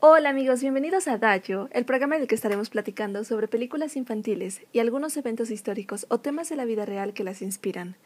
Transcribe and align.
Hola 0.00 0.28
amigos, 0.28 0.60
bienvenidos 0.60 1.08
a 1.08 1.18
Dayo, 1.18 1.68
el 1.72 1.84
programa 1.84 2.14
en 2.14 2.22
el 2.22 2.28
que 2.28 2.36
estaremos 2.36 2.70
platicando 2.70 3.24
sobre 3.24 3.48
películas 3.48 3.96
infantiles 3.96 4.60
y 4.72 4.78
algunos 4.78 5.16
eventos 5.16 5.50
históricos 5.50 6.06
o 6.08 6.20
temas 6.20 6.48
de 6.48 6.54
la 6.54 6.64
vida 6.64 6.86
real 6.86 7.14
que 7.14 7.24
las 7.24 7.42
inspiran. 7.42 7.96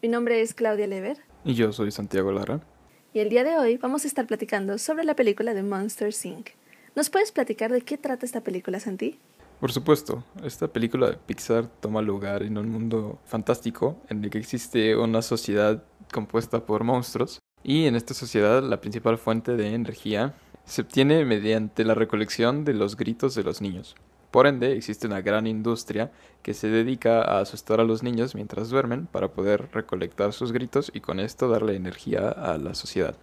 Mi 0.00 0.08
nombre 0.08 0.40
es 0.40 0.54
Claudia 0.54 0.86
Lever. 0.86 1.18
Y 1.44 1.54
yo 1.54 1.72
soy 1.72 1.90
Santiago 1.90 2.30
Lara. 2.30 2.60
Y 3.12 3.18
el 3.18 3.28
día 3.28 3.42
de 3.42 3.58
hoy 3.58 3.76
vamos 3.76 4.04
a 4.04 4.06
estar 4.06 4.28
platicando 4.28 4.78
sobre 4.78 5.02
la 5.02 5.16
película 5.16 5.52
de 5.52 5.64
Monsters 5.64 6.24
Inc. 6.24 6.50
¿Nos 6.94 7.10
puedes 7.10 7.32
platicar 7.32 7.72
de 7.72 7.80
qué 7.80 7.98
trata 7.98 8.24
esta 8.24 8.42
película, 8.42 8.78
Santi? 8.78 9.18
Por 9.58 9.72
supuesto, 9.72 10.22
esta 10.44 10.68
película 10.68 11.10
de 11.10 11.16
Pixar 11.16 11.66
toma 11.80 12.02
lugar 12.02 12.44
en 12.44 12.56
un 12.56 12.68
mundo 12.68 13.18
fantástico 13.24 14.00
en 14.08 14.22
el 14.22 14.30
que 14.30 14.38
existe 14.38 14.94
una 14.94 15.22
sociedad 15.22 15.82
compuesta 16.12 16.64
por 16.64 16.84
monstruos 16.84 17.40
y 17.64 17.86
en 17.86 17.96
esta 17.96 18.14
sociedad 18.14 18.62
la 18.62 18.80
principal 18.80 19.18
fuente 19.18 19.56
de 19.56 19.74
energía 19.74 20.36
se 20.64 20.82
obtiene 20.82 21.24
mediante 21.24 21.84
la 21.84 21.94
recolección 21.94 22.64
de 22.64 22.74
los 22.74 22.96
gritos 22.96 23.34
de 23.34 23.42
los 23.42 23.60
niños. 23.60 23.94
Por 24.30 24.46
ende, 24.46 24.72
existe 24.72 25.06
una 25.06 25.20
gran 25.20 25.46
industria 25.46 26.10
que 26.42 26.54
se 26.54 26.68
dedica 26.68 27.20
a 27.20 27.40
asustar 27.40 27.80
a 27.80 27.84
los 27.84 28.02
niños 28.02 28.34
mientras 28.34 28.70
duermen 28.70 29.06
para 29.06 29.28
poder 29.28 29.68
recolectar 29.72 30.32
sus 30.32 30.52
gritos 30.52 30.90
y 30.94 31.00
con 31.00 31.20
esto 31.20 31.48
darle 31.48 31.76
energía 31.76 32.30
a 32.30 32.56
la 32.56 32.74
sociedad. 32.74 33.14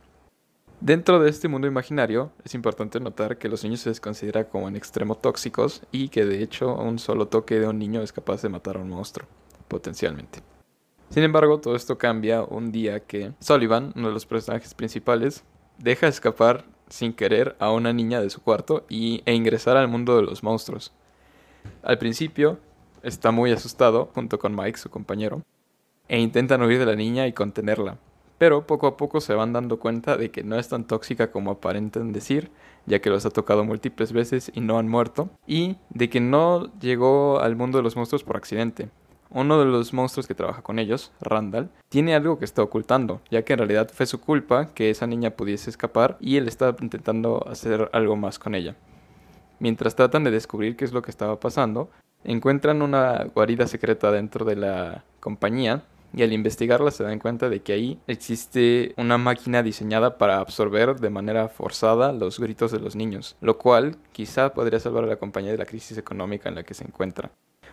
Dentro 0.81 1.20
de 1.20 1.29
este 1.29 1.48
mundo 1.48 1.67
imaginario, 1.67 2.31
es 2.45 2.53
importante 2.53 2.99
notar 2.99 3.38
que 3.38 3.49
los 3.49 3.63
niños 3.63 3.81
se 3.81 3.90
les 3.90 3.99
considera 3.99 4.48
como 4.48 4.70
en 4.70 4.76
extremo 4.76 5.15
tóxicos 5.15 5.81
y 5.91 6.09
que 6.09 6.26
de 6.26 6.43
hecho 6.43 6.76
un 6.76 6.99
solo 6.99 7.27
toque 7.27 7.59
de 7.59 7.67
un 7.67 7.79
niño 7.79 8.01
es 8.01 8.13
capaz 8.13 8.43
de 8.43 8.49
matar 8.49 8.77
a 8.77 8.81
un 8.81 8.90
monstruo, 8.90 9.27
potencialmente. 9.67 10.41
Sin 11.09 11.23
embargo, 11.23 11.59
todo 11.59 11.76
esto 11.76 11.98
cambia 11.98 12.43
un 12.43 12.71
día 12.71 12.99
que 12.99 13.34
Sullivan, 13.40 13.93
uno 13.95 14.09
de 14.09 14.13
los 14.13 14.27
personajes 14.27 14.76
principales, 14.76 15.43
deja 15.79 16.07
escapar 16.07 16.65
sin 16.89 17.13
querer 17.13 17.55
a 17.59 17.71
una 17.71 17.93
niña 17.93 18.21
de 18.21 18.29
su 18.29 18.41
cuarto 18.41 18.85
y, 18.90 19.21
e 19.26 19.34
ingresar 19.34 19.77
al 19.77 19.87
mundo 19.87 20.15
de 20.15 20.23
los 20.23 20.43
monstruos. 20.43 20.91
Al 21.84 21.98
principio, 21.98 22.59
está 23.04 23.32
muy 23.32 23.51
asustado, 23.51 24.09
junto 24.13 24.40
con 24.40 24.55
Mike, 24.55 24.77
su 24.77 24.90
compañero, 24.90 25.41
e 26.07 26.20
intentan 26.20 26.62
huir 26.62 26.79
de 26.79 26.85
la 26.85 26.95
niña 26.95 27.27
y 27.27 27.34
contenerla. 27.34 27.98
Pero 28.37 28.65
poco 28.65 28.87
a 28.87 28.98
poco 28.98 29.21
se 29.21 29.34
van 29.34 29.54
dando 29.54 29.79
cuenta 29.79 30.15
de 30.17 30.32
que 30.32 30.43
no 30.43 30.57
es 30.57 30.70
tan 30.70 30.85
tóxica 30.85 31.32
como 31.32 31.51
aparentan 31.51 32.13
decir, 32.13 32.51
ya 32.85 32.99
que 32.99 33.10
los 33.10 33.26
ha 33.26 33.29
tocado 33.29 33.65
múltiples 33.65 34.13
veces 34.13 34.51
y 34.55 34.62
no 34.62 34.79
han 34.79 34.87
muerto, 34.87 35.29
y 35.45 35.77
de 35.90 36.10
que 36.10 36.21
no 36.21 36.71
llegó 36.79 37.40
al 37.40 37.55
mundo 37.55 37.77
de 37.77 37.84
los 37.84 37.95
monstruos 37.95 38.23
por 38.23 38.37
accidente, 38.37 38.90
uno 39.32 39.60
de 39.60 39.66
los 39.66 39.94
monstruos 39.94 40.27
que 40.27 40.35
trabaja 40.35 40.62
con 40.62 40.80
ellos, 40.80 41.12
Randall, 41.22 41.70
tiene 41.90 42.16
algo 42.16 42.40
que 42.40 42.46
está 42.46 42.63
ocultando, 42.63 43.22
ya 43.30 43.44
que 43.44 43.54
en 43.54 43.60
realidad 43.60 43.90
fue 43.94 44.05
su 44.05 44.20
culpa 44.20 44.74
que 44.74 44.90
esa 44.90 45.08
niña 45.08 45.32
pudiese 45.32 45.70
escapar 45.70 46.18
y 46.20 46.38
él 46.38 46.48
está 46.48 46.76
intentando 46.82 47.48
hacer 47.48 47.90
algo 47.94 48.16
más 48.16 48.40
con 48.40 48.55
ella. 48.55 48.76
Mientras 49.60 49.96
tratan 49.96 50.24
de 50.24 50.32
descubrir 50.32 50.76
qué 50.76 50.85
es 50.85 50.94
lo 50.94 51.02
que 51.02 51.12
estaba 51.12 51.40
pasando, 51.40 51.90
encuentran 52.24 52.82
una 52.82 53.26
guarida 53.35 53.68
secreta 53.68 54.12
dentro 54.12 54.46
de 54.46 54.55
la 54.55 55.04
compañía 55.20 55.84
y 56.13 56.24
al 56.24 56.34
investigarla 56.34 56.91
se 56.91 57.04
dan 57.04 57.20
cuenta 57.20 57.50
de 57.50 57.62
que 57.62 57.74
ahí 57.74 58.00
existe 58.07 58.94
una 58.98 59.18
máquina 59.18 59.62
diseñada 59.62 60.18
para 60.18 60.40
absorber 60.40 61.00
de 61.00 61.10
manera 61.10 61.50
forzada 61.50 62.12
los 62.13 62.40
gritos 62.40 62.72
de 62.72 62.80
los 62.80 62.96
niños, 62.96 63.35
lo 63.41 63.57
cual 63.57 63.98
quizá 64.12 64.53
podría 64.53 64.80
salvar 64.80 65.03
a 65.03 65.07
la 65.07 65.18
compañía 65.18 65.52
de 65.52 65.57
la 65.57 65.66
crisis 65.66 65.97
económica 65.97 66.50
en 66.50 66.56
la 66.56 66.63
que 66.63 66.74
se 66.74 66.84
encuentra. 66.84 67.31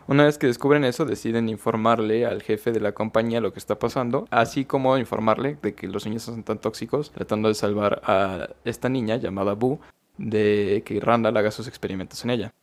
Una 0.09 0.25
vez 0.25 0.39
que 0.39 0.47
descubren 0.47 0.85
eso, 0.85 1.05
deciden 1.05 1.49
informarle 1.49 2.27
al 2.27 2.41
jefe 2.41 2.71
de 2.71 2.79
la 2.79 2.93
compañía 2.93 3.41
lo 3.41 3.53
que 3.53 3.59
está 3.59 3.77
pasando, 3.77 4.29
así 4.31 4.65
como 4.65 4.97
informarle 4.99 5.59
de 5.61 5.75
que 5.75 5.89
los 5.89 6.07
niños 6.07 6.23
son 6.23 6.45
tan 6.45 6.61
tóxicos, 6.61 7.11
tratando 7.11 7.49
de 7.49 7.55
salvar 7.55 8.01
a 8.05 8.51
esta 8.65 8.89
niña 8.89 9.17
llamada 9.17 9.55
Boo 9.55 9.81
de 10.17 10.83
que 10.87 11.01
Randall 11.01 11.37
haga 11.37 11.51
sus 11.51 11.67
experimentos 11.67 12.23
en 12.23 12.31
ella. 12.31 12.55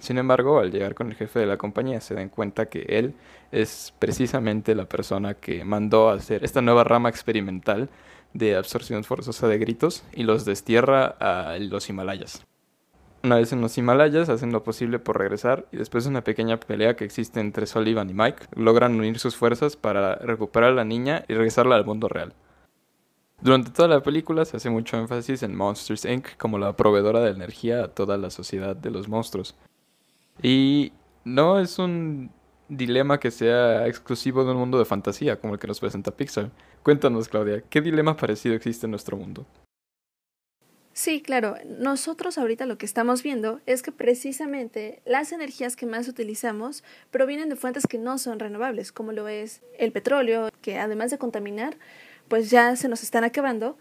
Sin 0.00 0.18
embargo, 0.18 0.58
al 0.58 0.70
llegar 0.70 0.94
con 0.94 1.08
el 1.08 1.14
jefe 1.14 1.38
de 1.38 1.46
la 1.46 1.56
compañía 1.56 2.00
se 2.02 2.14
dan 2.14 2.28
cuenta 2.28 2.66
que 2.66 2.84
él 2.88 3.14
es 3.52 3.94
precisamente 3.98 4.74
la 4.74 4.84
persona 4.84 5.32
que 5.34 5.64
mandó 5.64 6.10
a 6.10 6.14
hacer 6.14 6.44
esta 6.44 6.60
nueva 6.60 6.84
rama 6.84 7.08
experimental 7.08 7.88
de 8.34 8.56
absorción 8.56 9.02
forzosa 9.04 9.48
de 9.48 9.58
gritos 9.58 10.04
y 10.12 10.24
los 10.24 10.44
destierra 10.44 11.06
a 11.06 11.56
los 11.58 11.88
Himalayas. 11.88 12.44
Una 13.24 13.36
vez 13.36 13.52
en 13.52 13.60
los 13.60 13.78
Himalayas 13.78 14.28
hacen 14.28 14.50
lo 14.52 14.64
posible 14.64 14.98
por 14.98 15.16
regresar 15.16 15.66
y 15.70 15.76
después 15.76 16.02
de 16.02 16.10
una 16.10 16.24
pequeña 16.24 16.58
pelea 16.58 16.96
que 16.96 17.04
existe 17.04 17.38
entre 17.38 17.66
Sullivan 17.66 18.10
y 18.10 18.14
Mike, 18.14 18.46
logran 18.56 18.96
unir 18.96 19.20
sus 19.20 19.36
fuerzas 19.36 19.76
para 19.76 20.16
recuperar 20.16 20.70
a 20.70 20.74
la 20.74 20.84
niña 20.84 21.24
y 21.28 21.34
regresarla 21.34 21.76
al 21.76 21.84
mundo 21.84 22.08
real. 22.08 22.34
Durante 23.40 23.70
toda 23.70 23.86
la 23.86 24.02
película 24.02 24.44
se 24.44 24.56
hace 24.56 24.70
mucho 24.70 24.96
énfasis 24.96 25.44
en 25.44 25.54
Monsters 25.54 26.04
Inc. 26.04 26.36
como 26.36 26.58
la 26.58 26.74
proveedora 26.74 27.20
de 27.20 27.30
energía 27.30 27.84
a 27.84 27.88
toda 27.88 28.18
la 28.18 28.30
sociedad 28.30 28.74
de 28.74 28.90
los 28.90 29.08
monstruos. 29.08 29.54
Y 30.42 30.92
no 31.24 31.60
es 31.60 31.78
un 31.78 32.30
dilema 32.68 33.20
que 33.20 33.30
sea 33.30 33.86
exclusivo 33.86 34.44
de 34.44 34.50
un 34.50 34.58
mundo 34.58 34.78
de 34.78 34.84
fantasía 34.84 35.38
como 35.38 35.54
el 35.54 35.60
que 35.60 35.68
nos 35.68 35.78
presenta 35.78 36.10
Pixar. 36.10 36.50
Cuéntanos, 36.82 37.28
Claudia, 37.28 37.62
¿qué 37.68 37.80
dilema 37.80 38.16
parecido 38.16 38.56
existe 38.56 38.86
en 38.86 38.90
nuestro 38.92 39.16
mundo? 39.16 39.46
Sí, 40.94 41.22
claro. 41.22 41.56
Nosotros 41.64 42.36
ahorita 42.36 42.66
lo 42.66 42.76
que 42.76 42.84
estamos 42.84 43.22
viendo 43.22 43.60
es 43.66 43.82
que 43.82 43.92
precisamente 43.92 45.00
las 45.06 45.32
energías 45.32 45.74
que 45.74 45.86
más 45.86 46.06
utilizamos 46.06 46.84
provienen 47.10 47.48
de 47.48 47.56
fuentes 47.56 47.86
que 47.86 47.98
no 47.98 48.18
son 48.18 48.38
renovables, 48.38 48.92
como 48.92 49.12
lo 49.12 49.26
es 49.28 49.62
el 49.78 49.92
petróleo, 49.92 50.50
que 50.60 50.78
además 50.78 51.10
de 51.10 51.18
contaminar, 51.18 51.78
pues 52.28 52.50
ya 52.50 52.76
se 52.76 52.88
nos 52.88 53.02
están 53.02 53.24
acabando. 53.24 53.78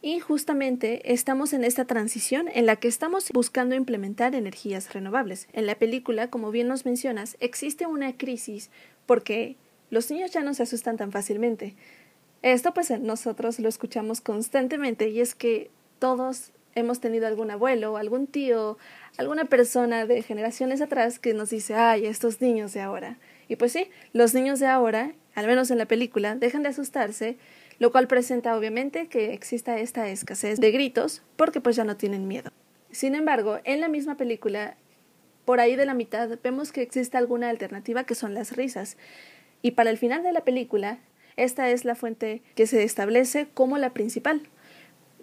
Y 0.00 0.20
justamente 0.20 1.12
estamos 1.12 1.52
en 1.52 1.64
esta 1.64 1.84
transición 1.84 2.48
en 2.54 2.66
la 2.66 2.76
que 2.76 2.88
estamos 2.88 3.30
buscando 3.30 3.74
implementar 3.74 4.34
energías 4.34 4.92
renovables. 4.94 5.48
En 5.52 5.66
la 5.66 5.74
película, 5.74 6.30
como 6.30 6.50
bien 6.50 6.68
nos 6.68 6.86
mencionas, 6.86 7.36
existe 7.40 7.84
una 7.86 8.16
crisis 8.16 8.70
porque 9.06 9.56
los 9.90 10.10
niños 10.10 10.30
ya 10.30 10.42
no 10.42 10.54
se 10.54 10.62
asustan 10.62 10.96
tan 10.96 11.12
fácilmente. 11.12 11.74
Esto 12.42 12.72
pues 12.72 12.90
nosotros 13.00 13.58
lo 13.58 13.68
escuchamos 13.68 14.20
constantemente 14.20 15.08
y 15.08 15.20
es 15.20 15.34
que 15.34 15.70
todos 15.98 16.52
hemos 16.74 17.00
tenido 17.00 17.26
algún 17.26 17.50
abuelo, 17.50 17.96
algún 17.96 18.26
tío, 18.26 18.78
alguna 19.16 19.46
persona 19.46 20.06
de 20.06 20.22
generaciones 20.22 20.80
atrás 20.80 21.18
que 21.18 21.34
nos 21.34 21.50
dice, 21.50 21.74
ay, 21.74 22.06
estos 22.06 22.40
niños 22.40 22.72
de 22.72 22.80
ahora. 22.80 23.18
Y 23.48 23.56
pues 23.56 23.72
sí, 23.72 23.90
los 24.12 24.34
niños 24.34 24.60
de 24.60 24.66
ahora, 24.66 25.12
al 25.34 25.46
menos 25.46 25.70
en 25.70 25.78
la 25.78 25.86
película, 25.86 26.36
dejan 26.36 26.62
de 26.62 26.68
asustarse, 26.68 27.36
lo 27.78 27.92
cual 27.92 28.06
presenta 28.06 28.56
obviamente 28.56 29.08
que 29.08 29.32
exista 29.32 29.78
esta 29.78 30.08
escasez 30.08 30.60
de 30.60 30.70
gritos 30.70 31.22
porque 31.36 31.60
pues 31.60 31.76
ya 31.76 31.84
no 31.84 31.96
tienen 31.96 32.28
miedo. 32.28 32.50
Sin 32.90 33.14
embargo, 33.14 33.58
en 33.64 33.80
la 33.80 33.88
misma 33.88 34.16
película, 34.16 34.76
por 35.44 35.60
ahí 35.60 35.76
de 35.76 35.86
la 35.86 35.94
mitad, 35.94 36.28
vemos 36.42 36.72
que 36.72 36.82
existe 36.82 37.16
alguna 37.16 37.48
alternativa 37.48 38.04
que 38.04 38.14
son 38.14 38.34
las 38.34 38.56
risas. 38.56 38.96
Y 39.62 39.72
para 39.72 39.90
el 39.90 39.98
final 39.98 40.22
de 40.22 40.32
la 40.32 40.42
película, 40.42 40.98
esta 41.36 41.70
es 41.70 41.84
la 41.84 41.94
fuente 41.94 42.42
que 42.54 42.66
se 42.66 42.82
establece 42.82 43.48
como 43.54 43.78
la 43.78 43.90
principal, 43.90 44.42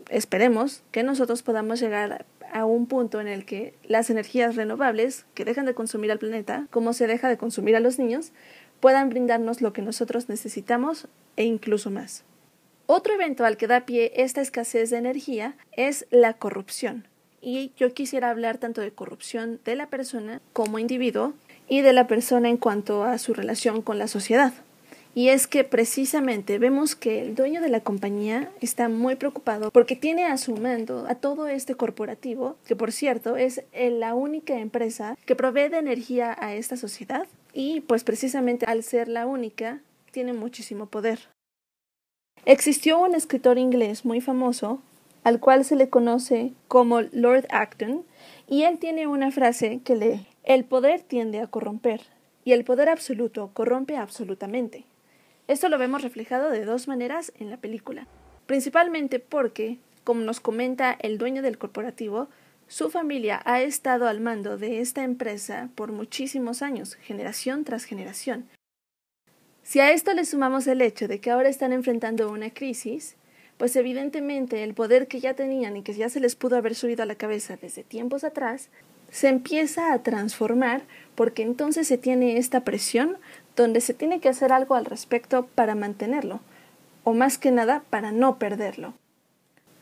esperemos 0.09 0.83
que 0.91 1.03
nosotros 1.03 1.43
podamos 1.43 1.79
llegar 1.79 2.25
a 2.51 2.65
un 2.65 2.85
punto 2.85 3.19
en 3.19 3.27
el 3.27 3.45
que 3.45 3.73
las 3.83 4.09
energías 4.09 4.55
renovables 4.55 5.25
que 5.33 5.45
dejan 5.45 5.65
de 5.65 5.73
consumir 5.73 6.11
al 6.11 6.19
planeta, 6.19 6.67
como 6.71 6.93
se 6.93 7.07
deja 7.07 7.27
de 7.27 7.37
consumir 7.37 7.75
a 7.75 7.79
los 7.79 7.99
niños, 7.99 8.31
puedan 8.79 9.09
brindarnos 9.09 9.61
lo 9.61 9.73
que 9.73 9.81
nosotros 9.81 10.29
necesitamos 10.29 11.07
e 11.35 11.43
incluso 11.43 11.91
más. 11.91 12.23
Otro 12.87 13.13
evento 13.15 13.45
al 13.45 13.57
que 13.57 13.67
da 13.67 13.85
pie 13.85 14.11
esta 14.15 14.41
escasez 14.41 14.91
de 14.91 14.97
energía 14.97 15.55
es 15.71 16.05
la 16.11 16.33
corrupción. 16.33 17.07
Y 17.41 17.71
yo 17.77 17.93
quisiera 17.93 18.29
hablar 18.29 18.57
tanto 18.57 18.81
de 18.81 18.91
corrupción 18.91 19.59
de 19.65 19.75
la 19.75 19.87
persona 19.87 20.41
como 20.53 20.79
individuo 20.79 21.33
y 21.67 21.81
de 21.81 21.93
la 21.93 22.07
persona 22.07 22.49
en 22.49 22.57
cuanto 22.57 23.03
a 23.03 23.17
su 23.17 23.33
relación 23.33 23.81
con 23.81 23.97
la 23.97 24.07
sociedad. 24.07 24.53
Y 25.17 25.29
es 25.29 25.47
que 25.47 25.63
precisamente 25.63 26.59
vemos 26.59 26.93
que 26.93 27.21
el 27.21 27.35
dueño 27.35 27.61
de 27.61 27.69
la 27.69 27.79
compañía 27.79 28.51
está 28.59 28.89
muy 28.89 29.15
preocupado 29.15 29.71
porque 29.71 29.95
tiene 29.95 30.25
a 30.25 30.37
su 30.37 30.57
mando 30.57 31.05
a 31.07 31.15
todo 31.15 31.47
este 31.47 31.75
corporativo, 31.75 32.57
que 32.67 32.75
por 32.75 32.91
cierto 32.91 33.37
es 33.37 33.63
la 33.73 34.13
única 34.13 34.59
empresa 34.59 35.17
que 35.25 35.37
provee 35.37 35.69
de 35.69 35.77
energía 35.77 36.35
a 36.37 36.53
esta 36.53 36.75
sociedad 36.75 37.27
y 37.53 37.79
pues 37.79 38.03
precisamente 38.03 38.65
al 38.65 38.83
ser 38.83 39.07
la 39.07 39.25
única 39.25 39.79
tiene 40.11 40.33
muchísimo 40.33 40.87
poder. 40.87 41.19
Existió 42.43 42.99
un 42.99 43.15
escritor 43.15 43.57
inglés 43.57 44.03
muy 44.03 44.19
famoso 44.19 44.81
al 45.23 45.39
cual 45.39 45.63
se 45.63 45.77
le 45.77 45.89
conoce 45.89 46.51
como 46.67 46.99
Lord 47.01 47.47
Acton 47.51 48.03
y 48.49 48.63
él 48.63 48.79
tiene 48.79 49.07
una 49.07 49.31
frase 49.31 49.79
que 49.85 49.95
lee 49.95 50.27
El 50.43 50.65
poder 50.65 51.03
tiende 51.03 51.39
a 51.39 51.47
corromper 51.47 52.01
y 52.43 52.51
el 52.51 52.65
poder 52.65 52.89
absoluto 52.89 53.51
corrompe 53.53 53.95
absolutamente. 53.95 54.83
Esto 55.47 55.69
lo 55.69 55.77
vemos 55.77 56.01
reflejado 56.01 56.49
de 56.49 56.65
dos 56.65 56.87
maneras 56.87 57.31
en 57.39 57.51
la 57.51 57.57
película, 57.57 58.07
principalmente 58.47 59.19
porque, 59.19 59.77
como 60.03 60.21
nos 60.21 60.39
comenta 60.39 60.97
el 60.99 61.19
dueño 61.19 61.43
del 61.43 61.59
corporativo, 61.59 62.29
su 62.67 62.89
familia 62.89 63.41
ha 63.45 63.61
estado 63.61 64.07
al 64.07 64.21
mando 64.21 64.57
de 64.57 64.79
esta 64.79 65.03
empresa 65.03 65.69
por 65.75 65.91
muchísimos 65.91 66.63
años, 66.63 66.95
generación 66.95 67.63
tras 67.63 67.85
generación. 67.85 68.49
Si 69.61 69.79
a 69.79 69.91
esto 69.91 70.13
le 70.13 70.25
sumamos 70.25 70.65
el 70.65 70.81
hecho 70.81 71.07
de 71.07 71.19
que 71.19 71.29
ahora 71.29 71.49
están 71.49 71.73
enfrentando 71.73 72.31
una 72.31 72.51
crisis, 72.51 73.15
pues 73.57 73.75
evidentemente 73.75 74.63
el 74.63 74.73
poder 74.73 75.07
que 75.07 75.19
ya 75.19 75.35
tenían 75.35 75.77
y 75.77 75.83
que 75.83 75.93
ya 75.93 76.09
se 76.09 76.19
les 76.19 76.35
pudo 76.35 76.57
haber 76.57 76.73
subido 76.73 77.03
a 77.03 77.05
la 77.05 77.15
cabeza 77.15 77.55
desde 77.55 77.83
tiempos 77.83 78.23
atrás, 78.23 78.69
se 79.11 79.29
empieza 79.29 79.93
a 79.93 80.01
transformar 80.01 80.81
porque 81.13 81.43
entonces 81.43 81.87
se 81.87 81.97
tiene 81.97 82.37
esta 82.37 82.63
presión 82.63 83.17
donde 83.55 83.81
se 83.81 83.93
tiene 83.93 84.19
que 84.19 84.29
hacer 84.29 84.51
algo 84.51 84.75
al 84.75 84.85
respecto 84.85 85.47
para 85.55 85.75
mantenerlo, 85.75 86.39
o 87.03 87.13
más 87.13 87.37
que 87.37 87.51
nada 87.51 87.83
para 87.89 88.11
no 88.11 88.37
perderlo. 88.37 88.93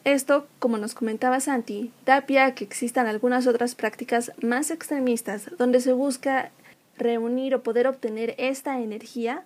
Esto, 0.03 0.47
como 0.59 0.77
nos 0.77 0.93
comentaba 0.93 1.39
Santi, 1.39 1.91
da 2.05 2.25
pie 2.25 2.39
a 2.39 2.55
que 2.55 2.65
existan 2.65 3.07
algunas 3.07 3.47
otras 3.47 3.73
prácticas 3.73 4.33
más 4.41 4.69
extremistas 4.69 5.49
donde 5.57 5.79
se 5.79 5.93
busca 5.93 6.51
reunir 6.97 7.55
o 7.55 7.63
poder 7.63 7.87
obtener 7.87 8.35
esta 8.37 8.81
energía 8.81 9.45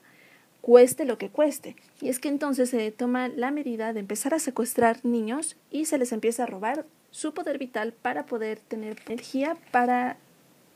cueste 0.62 1.06
lo 1.06 1.18
que 1.18 1.30
cueste. 1.30 1.76
Y 2.02 2.10
es 2.10 2.20
que 2.20 2.28
entonces 2.28 2.72
se 2.72 2.92
toma 2.92 3.28
la 3.28 3.52
medida 3.52 3.94
de 3.94 4.00
empezar 4.00 4.34
a 4.34 4.40
secuestrar 4.40 5.06
niños 5.06 5.56
y 5.72 5.86
se 5.86 5.98
les 5.98 6.12
empieza 6.12 6.44
a 6.44 6.48
robar 6.48 6.86
su 7.12 7.34
poder 7.34 7.58
vital 7.60 7.94
para 7.94 8.26
poder 8.26 8.60
tener 8.60 8.98
energía 9.06 9.58
para 9.72 10.18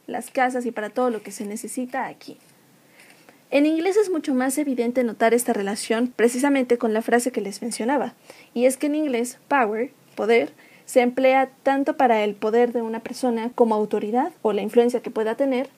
las 0.08 0.30
casas 0.30 0.66
y 0.66 0.72
para 0.72 0.92
todo 0.92 1.10
lo 1.10 1.24
que 1.24 1.32
se 1.32 1.46
necesita 1.46 2.06
aquí. 2.06 2.38
En 3.52 3.66
inglés 3.66 3.98
es 3.98 4.10
mucho 4.10 4.34
más 4.34 4.58
evidente 4.58 5.04
notar 5.04 5.34
esta 5.34 5.52
relación 5.52 6.14
precisamente 6.16 6.78
con 6.78 6.94
la 6.94 7.02
frase 7.02 7.34
que 7.34 7.42
les 7.42 7.62
mencionaba, 7.62 8.14
y 8.54 8.64
es 8.64 8.78
que 8.78 8.88
en 8.88 8.96
inglés 8.96 9.40
power, 9.50 9.92
poder, 10.16 10.54
se 10.86 11.02
emplea 11.02 11.50
tanto 11.62 11.98
para 11.98 12.24
el 12.24 12.34
poder 12.34 12.72
de 12.72 12.82
una 12.82 13.02
persona 13.02 13.52
como 13.54 13.76
autoridad 13.76 14.32
o 14.42 14.54
la 14.54 14.62
influencia 14.62 15.02
que 15.02 15.12
pueda 15.12 15.36
tener, 15.36 15.70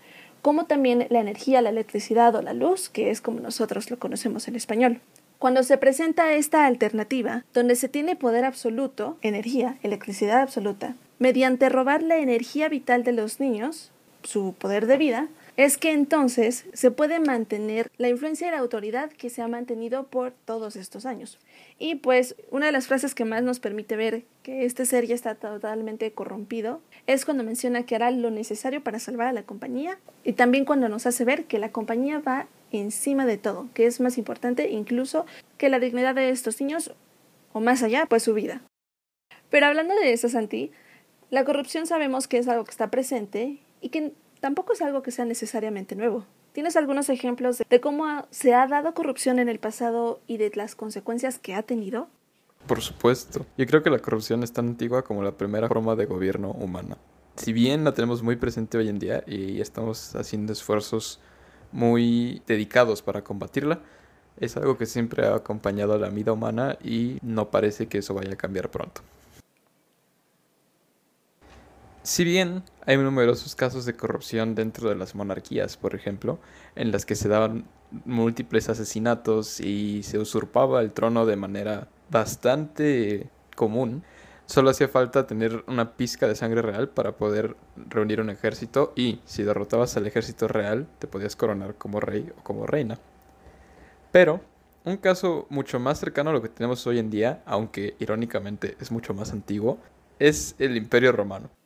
como 0.43 0.65
también 0.65 1.07
la 1.09 1.19
energía, 1.19 1.63
la 1.63 1.71
electricidad 1.71 2.35
o 2.35 2.43
la 2.43 2.53
luz, 2.53 2.89
que 2.89 3.09
es 3.09 3.21
como 3.21 3.39
nosotros 3.39 3.89
lo 3.89 3.97
conocemos 3.97 4.47
en 4.47 4.55
español. 4.55 5.01
Cuando 5.39 5.63
se 5.63 5.77
presenta 5.79 6.33
esta 6.33 6.67
alternativa, 6.67 7.43
donde 7.55 7.75
se 7.75 7.89
tiene 7.89 8.15
poder 8.15 8.45
absoluto, 8.45 9.17
energía, 9.23 9.77
electricidad 9.81 10.41
absoluta, 10.41 10.95
mediante 11.17 11.69
robar 11.69 12.03
la 12.03 12.17
energía 12.17 12.69
vital 12.69 13.03
de 13.03 13.13
los 13.13 13.39
niños, 13.39 13.91
su 14.21 14.53
poder 14.53 14.85
de 14.85 14.97
vida, 14.97 15.27
es 15.55 15.77
que 15.77 15.91
entonces 15.91 16.65
se 16.73 16.89
puede 16.89 17.19
mantener 17.19 17.91
la 17.97 18.09
influencia 18.09 18.47
y 18.47 18.51
la 18.51 18.59
autoridad 18.59 19.11
que 19.11 19.29
se 19.29 19.41
ha 19.41 19.47
mantenido 19.47 20.07
por 20.07 20.31
todos 20.31 20.75
estos 20.75 21.05
años. 21.05 21.38
Y 21.77 21.95
pues 21.95 22.35
una 22.50 22.65
de 22.65 22.71
las 22.71 22.88
frases 22.88 23.13
que 23.13 23.25
más 23.25 23.44
nos 23.44 23.59
permite 23.59 23.95
ver 23.95 24.23
que 24.41 24.65
este 24.65 24.85
ser 24.85 25.05
ya 25.05 25.13
está 25.13 25.35
totalmente 25.35 26.11
corrompido 26.11 26.81
es 27.05 27.25
cuando 27.25 27.44
menciona 27.44 27.85
que 27.85 27.95
hará 27.95 28.09
lo 28.09 28.31
necesario 28.31 28.83
para 28.83 29.00
salvar 29.00 29.27
a 29.27 29.33
la 29.33 29.44
compañía 29.44 30.00
y 30.23 30.33
también 30.33 30.65
cuando 30.65 30.89
nos 30.89 31.05
hace 31.05 31.23
ver 31.23 31.45
que 31.45 31.59
la 31.59 31.71
compañía 31.71 32.19
va 32.19 32.47
encima 32.71 33.27
de 33.27 33.38
todo, 33.38 33.69
que 33.75 33.85
es 33.85 34.00
más 34.00 34.17
importante 34.17 34.71
incluso 34.71 35.25
que 35.57 35.69
la 35.69 35.79
dignidad 35.79 36.15
de 36.15 36.29
estos 36.29 36.59
niños 36.59 36.94
o 37.51 37.59
más 37.59 37.83
allá, 37.83 38.07
pues 38.07 38.23
su 38.23 38.33
vida. 38.33 38.61
Pero 39.51 39.67
hablando 39.67 39.94
de 39.94 40.13
eso, 40.13 40.29
Santi, 40.29 40.71
la 41.29 41.45
corrupción 41.45 41.85
sabemos 41.85 42.27
que 42.27 42.39
es 42.39 42.47
algo 42.47 42.63
que 42.63 42.71
está 42.71 42.89
presente 42.89 43.59
y 43.81 43.89
que 43.89 44.13
tampoco 44.43 44.73
es 44.73 44.81
algo 44.81 45.01
que 45.03 45.11
sea 45.11 45.23
necesariamente 45.23 45.95
nuevo. 45.95 46.25
¿Tienes 46.51 46.75
algunos 46.75 47.07
ejemplos 47.07 47.63
de, 47.69 47.79
cómo 47.79 48.27
se 48.29 48.53
ha 48.53 48.67
dado 48.67 48.93
corrupción 48.93 49.39
en 49.39 49.47
el 49.47 49.57
pasado 49.57 50.19
y 50.27 50.35
de 50.35 50.51
las 50.55 50.75
consecuencias 50.75 51.39
que 51.39 51.55
ha 51.55 51.63
tenido? 51.63 52.09
Por 52.67 52.81
supuesto. 52.81 53.45
Yo 53.57 53.65
creo 53.65 53.81
que 53.83 53.89
la 53.89 53.99
corrupción 53.99 54.43
es 54.43 54.51
tan 54.51 54.67
antigua 54.67 55.05
como 55.05 55.23
la 55.23 55.31
primera 55.31 55.69
forma 55.69 55.95
de 55.95 56.07
gobierno 56.07 56.51
humana. 56.51 56.97
Si 57.37 57.53
bien 57.53 57.85
la 57.85 57.93
tenemos 57.93 58.21
muy 58.21 58.35
presente 58.35 58.77
hoy 58.77 58.89
en 58.89 58.99
día 58.99 59.23
y 59.25 59.61
estamos 59.61 60.13
haciendo 60.13 60.51
esfuerzos 60.51 61.21
muy 61.71 62.41
dedicados 62.45 63.01
para 63.01 63.23
combatirla, 63.23 63.79
es 64.35 64.57
algo 64.57 64.77
que 64.77 64.87
siempre 64.87 65.25
ha 65.25 65.35
acompañado 65.35 65.93
a 65.93 65.97
la 65.97 66.09
vida 66.09 66.33
humana 66.33 66.77
y 66.83 67.17
no 67.21 67.49
parece 67.49 67.87
que 67.87 67.99
eso 67.99 68.13
vaya 68.13 68.33
a 68.33 68.35
cambiar 68.35 68.69
pronto. 68.69 69.03
Si 72.03 72.25
bien 72.25 72.63
hay 72.85 72.97
numerosos 72.97 73.55
casos 73.55 73.85
de 73.85 73.95
corrupción 73.95 74.55
dentro 74.55 74.89
de 74.89 74.95
las 74.95 75.15
monarquías, 75.15 75.77
por 75.77 75.95
ejemplo, 75.95 76.38
en 76.75 76.91
las 76.91 77.05
que 77.05 77.15
se 77.15 77.29
daban 77.29 77.63
múltiples 78.03 78.67
asesinatos 78.67 79.61
y 79.61 80.03
se 80.03 80.19
usurpaba 80.19 80.81
el 80.81 80.91
trono 80.91 81.25
de 81.25 81.38
manera 81.38 81.88
bastante 82.09 83.29
común, 83.55 84.03
solo 84.47 84.69
hacía 84.69 84.89
falta 84.89 85.27
tener 85.27 85.63
una 85.67 85.95
pizca 85.95 86.27
de 86.27 86.35
sangre 86.35 86.61
real 86.61 86.89
para 86.89 87.15
poder 87.15 87.55
reunir 87.77 88.19
un 88.19 88.29
ejército 88.29 88.91
y 88.97 89.21
si 89.23 89.44
derrotabas 89.44 89.95
al 89.95 90.05
ejército 90.05 90.50
real 90.50 90.88
te 91.00 91.07
podías 91.07 91.38
coronar 91.38 91.75
como 91.75 92.01
rey 92.01 92.29
o 92.38 92.44
como 92.44 92.67
reina. 92.67 93.00
Pero 94.11 94.41
un 94.83 94.97
caso 94.97 95.47
mucho 95.50 95.79
más 95.79 96.01
cercano 96.01 96.31
a 96.31 96.33
lo 96.33 96.41
que 96.41 96.50
tenemos 96.50 96.85
hoy 96.85 97.00
en 97.00 97.09
día, 97.09 97.41
aunque 97.45 97.95
irónicamente 98.00 98.75
es 98.81 98.91
mucho 98.91 99.13
más 99.13 99.31
antiguo, 99.31 99.79
es 100.19 100.55
el 100.59 100.75
Imperio 100.75 101.13
Romano. 101.13 101.62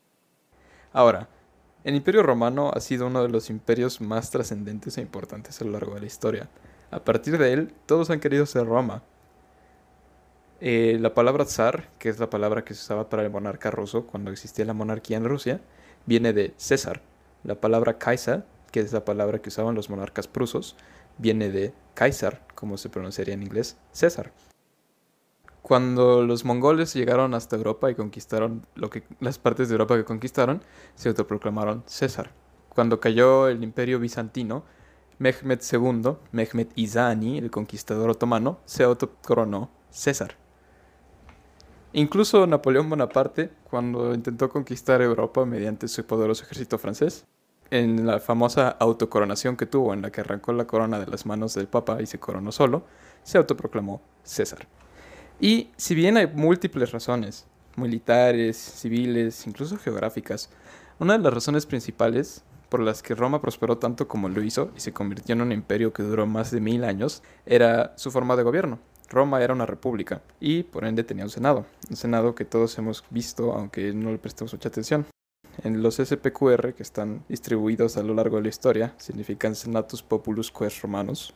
Ahora, 0.93 1.27
el 1.83 1.95
Imperio 1.95 2.23
Romano 2.23 2.71
ha 2.73 2.79
sido 2.79 3.07
uno 3.07 3.23
de 3.23 3.29
los 3.29 3.49
imperios 3.49 4.01
más 4.01 4.29
trascendentes 4.29 4.97
e 4.97 5.01
importantes 5.01 5.61
a 5.61 5.65
lo 5.65 5.71
largo 5.71 5.93
de 5.93 6.01
la 6.01 6.07
historia. 6.07 6.49
A 6.91 6.99
partir 7.03 7.37
de 7.37 7.53
él, 7.53 7.73
todos 7.85 8.09
han 8.09 8.19
querido 8.19 8.45
ser 8.45 8.65
Roma. 8.65 9.03
Eh, 10.59 10.97
la 10.99 11.13
palabra 11.13 11.45
zar, 11.45 11.89
que 11.99 12.09
es 12.09 12.19
la 12.19 12.29
palabra 12.29 12.63
que 12.63 12.73
se 12.73 12.81
usaba 12.81 13.09
para 13.09 13.23
el 13.23 13.29
monarca 13.29 13.69
ruso 13.69 14.07
cuando 14.07 14.31
existía 14.31 14.65
la 14.65 14.73
monarquía 14.73 15.17
en 15.17 15.25
Rusia, 15.25 15.61
viene 16.05 16.33
de 16.33 16.53
César. 16.57 17.01
La 17.43 17.55
palabra 17.55 17.97
Kaiser, 17.97 18.43
que 18.71 18.79
es 18.79 18.91
la 18.91 19.05
palabra 19.05 19.39
que 19.39 19.49
usaban 19.49 19.75
los 19.75 19.89
monarcas 19.89 20.27
prusos, 20.27 20.75
viene 21.17 21.49
de 21.49 21.73
Kaiser, 21.93 22.41
como 22.55 22.77
se 22.77 22.89
pronunciaría 22.89 23.33
en 23.33 23.43
inglés, 23.43 23.77
César. 23.91 24.31
Cuando 25.67 26.23
los 26.23 26.45
mongoles 26.45 26.93
llegaron 26.93 27.33
hasta 27.33 27.57
Europa 27.57 27.91
y 27.91 27.95
conquistaron 27.95 28.65
las 29.19 29.37
partes 29.37 29.67
de 29.67 29.73
Europa 29.73 29.97
que 29.97 30.05
conquistaron, 30.05 30.61
se 30.95 31.09
autoproclamaron 31.09 31.83
César. 31.87 32.31
Cuando 32.69 33.01
cayó 33.01 33.49
el 33.49 33.61
imperio 33.61 33.99
bizantino, 33.99 34.63
Mehmed 35.19 35.59
II, 35.69 36.13
Mehmed 36.31 36.67
Izani, 36.75 37.37
el 37.37 37.51
conquistador 37.51 38.09
otomano, 38.09 38.61
se 38.63 38.85
autocoronó 38.85 39.69
César. 39.89 40.37
Incluso 41.91 42.47
Napoleón 42.47 42.89
Bonaparte, 42.89 43.51
cuando 43.69 44.13
intentó 44.13 44.47
conquistar 44.47 45.01
Europa 45.01 45.45
mediante 45.45 45.89
su 45.89 46.05
poderoso 46.05 46.45
ejército 46.45 46.77
francés, 46.77 47.25
en 47.71 48.07
la 48.07 48.21
famosa 48.21 48.69
autocoronación 48.69 49.57
que 49.57 49.65
tuvo, 49.65 49.93
en 49.93 50.01
la 50.01 50.11
que 50.11 50.21
arrancó 50.21 50.53
la 50.53 50.65
corona 50.65 50.97
de 50.97 51.07
las 51.07 51.25
manos 51.25 51.55
del 51.55 51.67
Papa 51.67 52.01
y 52.01 52.05
se 52.05 52.21
coronó 52.21 52.53
solo, 52.53 52.83
se 53.23 53.37
autoproclamó 53.37 54.01
César. 54.23 54.65
Y 55.39 55.69
si 55.77 55.93
bien 55.93 56.17
hay 56.17 56.27
múltiples 56.27 56.91
razones, 56.91 57.45
militares, 57.75 58.57
civiles, 58.57 59.45
incluso 59.45 59.77
geográficas, 59.77 60.49
una 60.99 61.15
de 61.15 61.23
las 61.23 61.33
razones 61.33 61.67
principales 61.67 62.43
por 62.69 62.79
las 62.79 63.03
que 63.03 63.13
Roma 63.13 63.39
prosperó 63.39 63.77
tanto 63.77 64.07
como 64.07 64.29
lo 64.29 64.41
hizo 64.41 64.71
y 64.75 64.79
se 64.79 64.93
convirtió 64.93 65.33
en 65.33 65.41
un 65.41 65.51
imperio 65.51 65.93
que 65.93 66.01
duró 66.03 66.25
más 66.25 66.49
de 66.51 66.59
mil 66.59 66.83
años 66.83 67.21
era 67.45 67.93
su 67.97 68.09
forma 68.09 68.35
de 68.35 68.43
gobierno. 68.43 68.79
Roma 69.09 69.41
era 69.41 69.53
una 69.53 69.67
república 69.67 70.21
y 70.39 70.63
por 70.63 70.85
ende 70.85 71.03
tenía 71.03 71.23
un 71.23 71.29
senado, 71.29 71.65
un 71.89 71.95
senado 71.95 72.33
que 72.33 72.43
todos 72.43 72.77
hemos 72.79 73.05
visto 73.11 73.53
aunque 73.53 73.93
no 73.93 74.11
le 74.11 74.17
prestamos 74.17 74.53
mucha 74.53 74.69
atención. 74.69 75.05
En 75.63 75.81
los 75.81 75.95
SPQR 75.95 76.73
que 76.73 76.83
están 76.83 77.23
distribuidos 77.29 77.95
a 77.95 78.03
lo 78.03 78.15
largo 78.15 78.37
de 78.37 78.43
la 78.43 78.49
historia 78.49 78.95
significan 78.97 79.55
Senatus 79.55 80.01
Populus 80.01 80.51
Ques 80.51 80.81
Romanus 80.81 81.33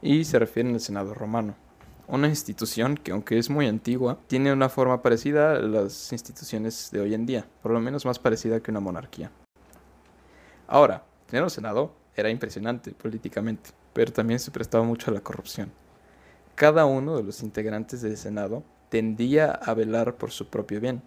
y 0.00 0.24
se 0.24 0.38
refieren 0.38 0.74
al 0.74 0.80
Senado 0.80 1.12
romano 1.12 1.54
una 2.06 2.28
institución 2.28 2.96
que 2.96 3.12
aunque 3.12 3.38
es 3.38 3.48
muy 3.50 3.66
antigua, 3.66 4.18
tiene 4.26 4.52
una 4.52 4.68
forma 4.68 5.02
parecida 5.02 5.52
a 5.52 5.58
las 5.58 6.12
instituciones 6.12 6.90
de 6.92 7.00
hoy 7.00 7.14
en 7.14 7.26
día, 7.26 7.46
por 7.62 7.72
lo 7.72 7.80
menos 7.80 8.04
más 8.04 8.18
parecida 8.18 8.60
que 8.60 8.70
una 8.70 8.80
monarquía. 8.80 9.30
Ahora, 10.66 11.04
tener 11.26 11.42
un 11.42 11.50
Senado 11.50 11.94
era 12.14 12.30
impresionante 12.30 12.92
políticamente, 12.92 13.70
pero 13.92 14.12
también 14.12 14.38
se 14.38 14.50
prestaba 14.50 14.84
mucho 14.84 15.10
a 15.10 15.14
la 15.14 15.20
corrupción. 15.20 15.72
Cada 16.54 16.84
uno 16.84 17.16
de 17.16 17.22
los 17.22 17.42
integrantes 17.42 18.02
del 18.02 18.16
Senado 18.16 18.62
tendía 18.88 19.50
a 19.50 19.74
velar 19.74 20.16
por 20.16 20.30
su 20.30 20.48
propio 20.48 20.80
bien, 20.80 21.02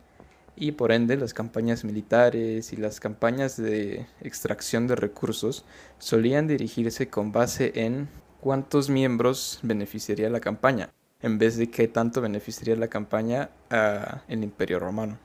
y 0.55 0.71
por 0.71 0.91
ende 0.91 1.17
las 1.17 1.33
campañas 1.33 1.83
militares 1.83 2.71
y 2.71 2.77
las 2.77 2.99
campañas 2.99 3.57
de 3.57 4.07
extracción 4.21 4.87
de 4.87 4.95
recursos 4.95 5.65
solían 5.99 6.47
dirigirse 6.47 7.09
con 7.09 7.31
base 7.31 7.73
en 7.75 8.07
cuántos 8.45 8.91
miembros 8.91 9.57
beneficiaría 9.63 10.29
la 10.29 10.39
campaña, 10.39 10.91
en 11.19 11.39
vez 11.39 11.57
de 11.57 11.71
qué 11.71 11.87
tanto 11.87 12.21
beneficiaría 12.21 12.75
la 12.75 12.89
campaña 12.89 13.49
al 13.71 14.21
Imperio 14.43 14.77
Romano. 14.77 15.17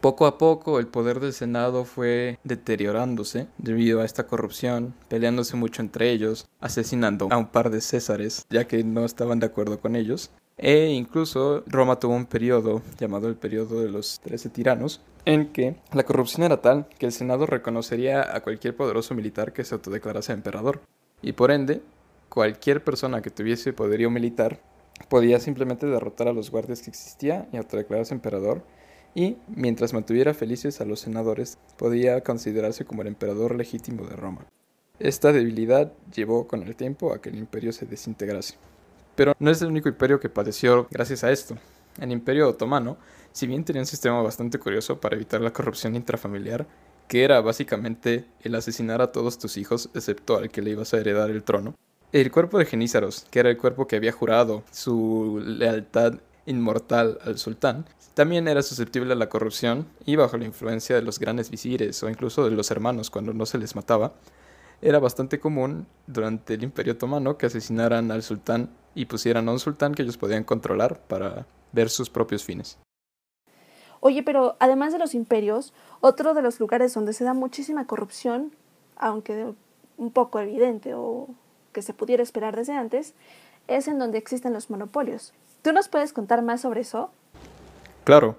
Poco 0.00 0.24
a 0.24 0.38
poco 0.38 0.78
el 0.78 0.86
poder 0.86 1.20
del 1.20 1.34
Senado 1.34 1.84
fue 1.84 2.38
deteriorándose 2.42 3.48
debido 3.58 4.00
a 4.00 4.06
esta 4.06 4.26
corrupción, 4.26 4.94
peleándose 5.08 5.56
mucho 5.56 5.82
entre 5.82 6.10
ellos, 6.10 6.48
asesinando 6.58 7.28
a 7.30 7.36
un 7.36 7.48
par 7.48 7.68
de 7.68 7.82
césares 7.82 8.46
ya 8.48 8.66
que 8.66 8.82
no 8.82 9.04
estaban 9.04 9.40
de 9.40 9.46
acuerdo 9.46 9.78
con 9.78 9.94
ellos. 9.94 10.30
E 10.56 10.86
incluso 10.86 11.64
Roma 11.66 12.00
tuvo 12.00 12.14
un 12.14 12.24
periodo 12.24 12.80
llamado 12.98 13.28
el 13.28 13.36
periodo 13.36 13.82
de 13.82 13.90
los 13.90 14.20
Trece 14.20 14.48
Tiranos, 14.48 15.02
en 15.26 15.52
que 15.52 15.76
la 15.92 16.04
corrupción 16.04 16.44
era 16.44 16.62
tal 16.62 16.86
que 16.98 17.04
el 17.04 17.12
Senado 17.12 17.44
reconocería 17.44 18.34
a 18.34 18.40
cualquier 18.40 18.74
poderoso 18.74 19.14
militar 19.14 19.52
que 19.52 19.64
se 19.64 19.74
autodeclarase 19.74 20.32
emperador, 20.32 20.80
y 21.20 21.32
por 21.32 21.50
ende 21.50 21.82
cualquier 22.34 22.82
persona 22.82 23.22
que 23.22 23.30
tuviese 23.30 23.72
poderío 23.72 24.10
militar 24.10 24.58
podía 25.08 25.38
simplemente 25.38 25.86
derrotar 25.86 26.26
a 26.26 26.32
los 26.32 26.50
guardias 26.50 26.82
que 26.82 26.90
existía 26.90 27.48
y 27.52 27.56
autodeclararse 27.56 28.12
emperador, 28.12 28.62
y, 29.14 29.36
mientras 29.46 29.92
mantuviera 29.92 30.34
felices 30.34 30.80
a 30.80 30.84
los 30.84 30.98
senadores, 30.98 31.58
podía 31.78 32.22
considerarse 32.22 32.84
como 32.84 33.02
el 33.02 33.08
emperador 33.08 33.54
legítimo 33.54 34.04
de 34.04 34.16
Roma. 34.16 34.44
Esta 34.98 35.32
debilidad 35.32 35.92
llevó 36.12 36.48
con 36.48 36.64
el 36.64 36.74
tiempo 36.74 37.12
a 37.12 37.20
que 37.20 37.28
el 37.28 37.36
imperio 37.36 37.72
se 37.72 37.86
desintegrase. 37.86 38.56
Pero 39.14 39.34
no 39.38 39.52
es 39.52 39.62
el 39.62 39.68
único 39.68 39.88
imperio 39.88 40.18
que 40.18 40.28
padeció 40.28 40.88
gracias 40.90 41.22
a 41.22 41.30
esto. 41.30 41.56
El 42.00 42.10
imperio 42.10 42.48
otomano, 42.48 42.96
si 43.30 43.46
bien 43.46 43.64
tenía 43.64 43.82
un 43.82 43.86
sistema 43.86 44.20
bastante 44.22 44.58
curioso 44.58 45.00
para 45.00 45.14
evitar 45.14 45.40
la 45.40 45.52
corrupción 45.52 45.94
intrafamiliar, 45.94 46.66
que 47.06 47.22
era 47.22 47.40
básicamente 47.40 48.24
el 48.42 48.56
asesinar 48.56 49.00
a 49.02 49.12
todos 49.12 49.38
tus 49.38 49.56
hijos 49.56 49.90
excepto 49.94 50.36
al 50.36 50.50
que 50.50 50.62
le 50.62 50.70
ibas 50.70 50.94
a 50.94 50.98
heredar 50.98 51.30
el 51.30 51.44
trono, 51.44 51.76
el 52.20 52.30
cuerpo 52.30 52.58
de 52.58 52.64
Genízaros, 52.64 53.26
que 53.28 53.40
era 53.40 53.50
el 53.50 53.56
cuerpo 53.56 53.88
que 53.88 53.96
había 53.96 54.12
jurado 54.12 54.62
su 54.70 55.42
lealtad 55.44 56.14
inmortal 56.46 57.18
al 57.24 57.38
sultán, 57.38 57.86
también 58.14 58.46
era 58.46 58.62
susceptible 58.62 59.14
a 59.14 59.16
la 59.16 59.28
corrupción 59.28 59.88
y 60.06 60.14
bajo 60.14 60.36
la 60.36 60.44
influencia 60.44 60.94
de 60.94 61.02
los 61.02 61.18
grandes 61.18 61.50
visires 61.50 62.00
o 62.04 62.08
incluso 62.08 62.44
de 62.44 62.52
los 62.52 62.70
hermanos 62.70 63.10
cuando 63.10 63.34
no 63.34 63.46
se 63.46 63.58
les 63.58 63.74
mataba, 63.74 64.12
era 64.80 65.00
bastante 65.00 65.40
común 65.40 65.88
durante 66.06 66.54
el 66.54 66.62
Imperio 66.62 66.92
Otomano 66.92 67.36
que 67.36 67.46
asesinaran 67.46 68.12
al 68.12 68.22
sultán 68.22 68.70
y 68.94 69.06
pusieran 69.06 69.48
a 69.48 69.52
un 69.52 69.58
sultán 69.58 69.92
que 69.92 70.02
ellos 70.02 70.16
podían 70.16 70.44
controlar 70.44 71.00
para 71.08 71.48
ver 71.72 71.90
sus 71.90 72.10
propios 72.10 72.44
fines. 72.44 72.78
Oye, 73.98 74.22
pero 74.22 74.54
además 74.60 74.92
de 74.92 75.00
los 75.00 75.14
imperios, 75.16 75.72
otro 76.00 76.32
de 76.32 76.42
los 76.42 76.60
lugares 76.60 76.94
donde 76.94 77.12
se 77.12 77.24
da 77.24 77.34
muchísima 77.34 77.88
corrupción, 77.88 78.54
aunque 78.94 79.52
un 79.96 80.12
poco 80.12 80.38
evidente 80.38 80.94
o 80.94 81.28
que 81.74 81.82
se 81.82 81.92
pudiera 81.92 82.22
esperar 82.22 82.56
desde 82.56 82.72
antes, 82.72 83.12
es 83.68 83.88
en 83.88 83.98
donde 83.98 84.16
existen 84.16 84.54
los 84.54 84.70
monopolios. 84.70 85.34
¿Tú 85.60 85.72
nos 85.72 85.88
puedes 85.88 86.14
contar 86.14 86.40
más 86.40 86.62
sobre 86.62 86.80
eso? 86.80 87.10
Claro. 88.04 88.36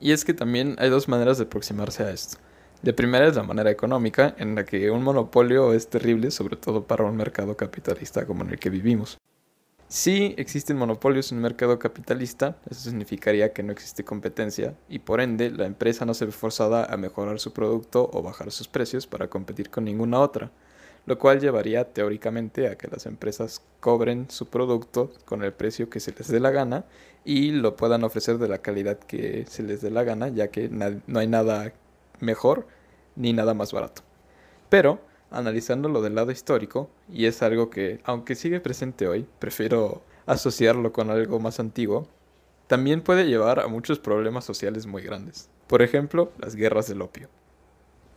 Y 0.00 0.12
es 0.12 0.26
que 0.26 0.34
también 0.34 0.76
hay 0.78 0.90
dos 0.90 1.08
maneras 1.08 1.38
de 1.38 1.44
aproximarse 1.44 2.02
a 2.02 2.10
esto. 2.10 2.36
De 2.82 2.92
primera 2.92 3.26
es 3.26 3.36
la 3.36 3.42
manera 3.42 3.70
económica, 3.70 4.34
en 4.36 4.54
la 4.54 4.64
que 4.64 4.90
un 4.90 5.02
monopolio 5.02 5.72
es 5.72 5.88
terrible, 5.88 6.30
sobre 6.30 6.56
todo 6.56 6.86
para 6.86 7.04
un 7.04 7.16
mercado 7.16 7.56
capitalista 7.56 8.26
como 8.26 8.44
en 8.44 8.50
el 8.50 8.58
que 8.58 8.68
vivimos. 8.68 9.18
Si 9.88 10.34
existen 10.36 10.76
monopolios 10.76 11.30
en 11.30 11.38
un 11.38 11.42
mercado 11.42 11.78
capitalista, 11.78 12.56
eso 12.68 12.90
significaría 12.90 13.52
que 13.52 13.62
no 13.62 13.72
existe 13.72 14.04
competencia 14.04 14.74
y 14.88 14.98
por 14.98 15.20
ende 15.20 15.50
la 15.50 15.66
empresa 15.66 16.04
no 16.04 16.14
se 16.14 16.26
ve 16.26 16.32
forzada 16.32 16.84
a 16.84 16.96
mejorar 16.96 17.38
su 17.38 17.52
producto 17.52 18.10
o 18.12 18.22
bajar 18.22 18.50
sus 18.50 18.66
precios 18.66 19.06
para 19.06 19.28
competir 19.28 19.70
con 19.70 19.84
ninguna 19.84 20.18
otra 20.18 20.50
lo 21.06 21.18
cual 21.18 21.40
llevaría 21.40 21.92
teóricamente 21.92 22.68
a 22.68 22.76
que 22.76 22.88
las 22.88 23.06
empresas 23.06 23.62
cobren 23.80 24.30
su 24.30 24.46
producto 24.46 25.12
con 25.24 25.42
el 25.42 25.52
precio 25.52 25.90
que 25.90 26.00
se 26.00 26.12
les 26.12 26.28
dé 26.28 26.40
la 26.40 26.50
gana 26.50 26.84
y 27.24 27.50
lo 27.50 27.76
puedan 27.76 28.04
ofrecer 28.04 28.38
de 28.38 28.48
la 28.48 28.58
calidad 28.58 28.98
que 28.98 29.44
se 29.48 29.62
les 29.62 29.80
dé 29.80 29.90
la 29.90 30.04
gana, 30.04 30.28
ya 30.28 30.48
que 30.48 30.68
no 30.68 31.18
hay 31.18 31.26
nada 31.26 31.72
mejor 32.20 32.66
ni 33.16 33.32
nada 33.32 33.54
más 33.54 33.72
barato. 33.72 34.02
Pero, 34.68 35.00
analizándolo 35.30 36.02
del 36.02 36.14
lado 36.14 36.30
histórico, 36.30 36.90
y 37.10 37.26
es 37.26 37.42
algo 37.42 37.70
que, 37.70 38.00
aunque 38.04 38.34
sigue 38.34 38.60
presente 38.60 39.08
hoy, 39.08 39.26
prefiero 39.38 40.02
asociarlo 40.26 40.92
con 40.92 41.10
algo 41.10 41.38
más 41.40 41.60
antiguo, 41.60 42.08
también 42.66 43.02
puede 43.02 43.26
llevar 43.26 43.60
a 43.60 43.68
muchos 43.68 43.98
problemas 43.98 44.44
sociales 44.44 44.86
muy 44.86 45.02
grandes. 45.02 45.48
Por 45.66 45.82
ejemplo, 45.82 46.32
las 46.38 46.56
guerras 46.56 46.88
del 46.88 47.02
opio. 47.02 47.28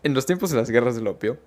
En 0.04 0.14
los 0.14 0.26
tiempos 0.26 0.52
de 0.52 0.58
las 0.58 0.70
guerras 0.70 0.96
del 0.96 1.08
opio, 1.08 1.38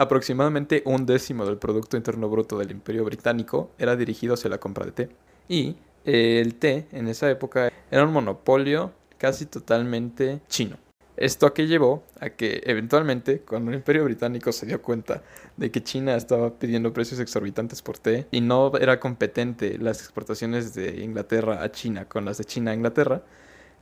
Aproximadamente 0.00 0.82
un 0.86 1.04
décimo 1.04 1.44
del 1.44 1.58
Producto 1.58 1.94
Interno 1.94 2.30
Bruto 2.30 2.56
del 2.56 2.70
Imperio 2.70 3.04
Británico 3.04 3.72
era 3.76 3.96
dirigido 3.96 4.32
hacia 4.32 4.48
la 4.48 4.56
compra 4.56 4.86
de 4.86 4.92
té. 4.92 5.08
Y 5.46 5.76
eh, 6.06 6.40
el 6.40 6.54
té 6.54 6.86
en 6.92 7.06
esa 7.06 7.30
época 7.30 7.70
era 7.90 8.04
un 8.06 8.10
monopolio 8.14 8.92
casi 9.18 9.44
totalmente 9.44 10.40
chino. 10.48 10.78
Esto 11.18 11.44
a 11.44 11.52
que 11.52 11.66
llevó 11.66 12.02
a 12.18 12.30
que 12.30 12.62
eventualmente, 12.64 13.40
cuando 13.40 13.72
el 13.72 13.76
Imperio 13.76 14.04
Británico 14.04 14.52
se 14.52 14.64
dio 14.64 14.80
cuenta 14.80 15.22
de 15.58 15.70
que 15.70 15.82
China 15.82 16.16
estaba 16.16 16.54
pidiendo 16.54 16.94
precios 16.94 17.20
exorbitantes 17.20 17.82
por 17.82 17.98
té 17.98 18.26
y 18.30 18.40
no 18.40 18.74
era 18.78 19.00
competente 19.00 19.76
las 19.76 20.00
exportaciones 20.00 20.72
de 20.72 21.04
Inglaterra 21.04 21.62
a 21.62 21.70
China 21.72 22.06
con 22.06 22.24
las 22.24 22.38
de 22.38 22.46
China 22.46 22.70
a 22.70 22.74
Inglaterra, 22.74 23.20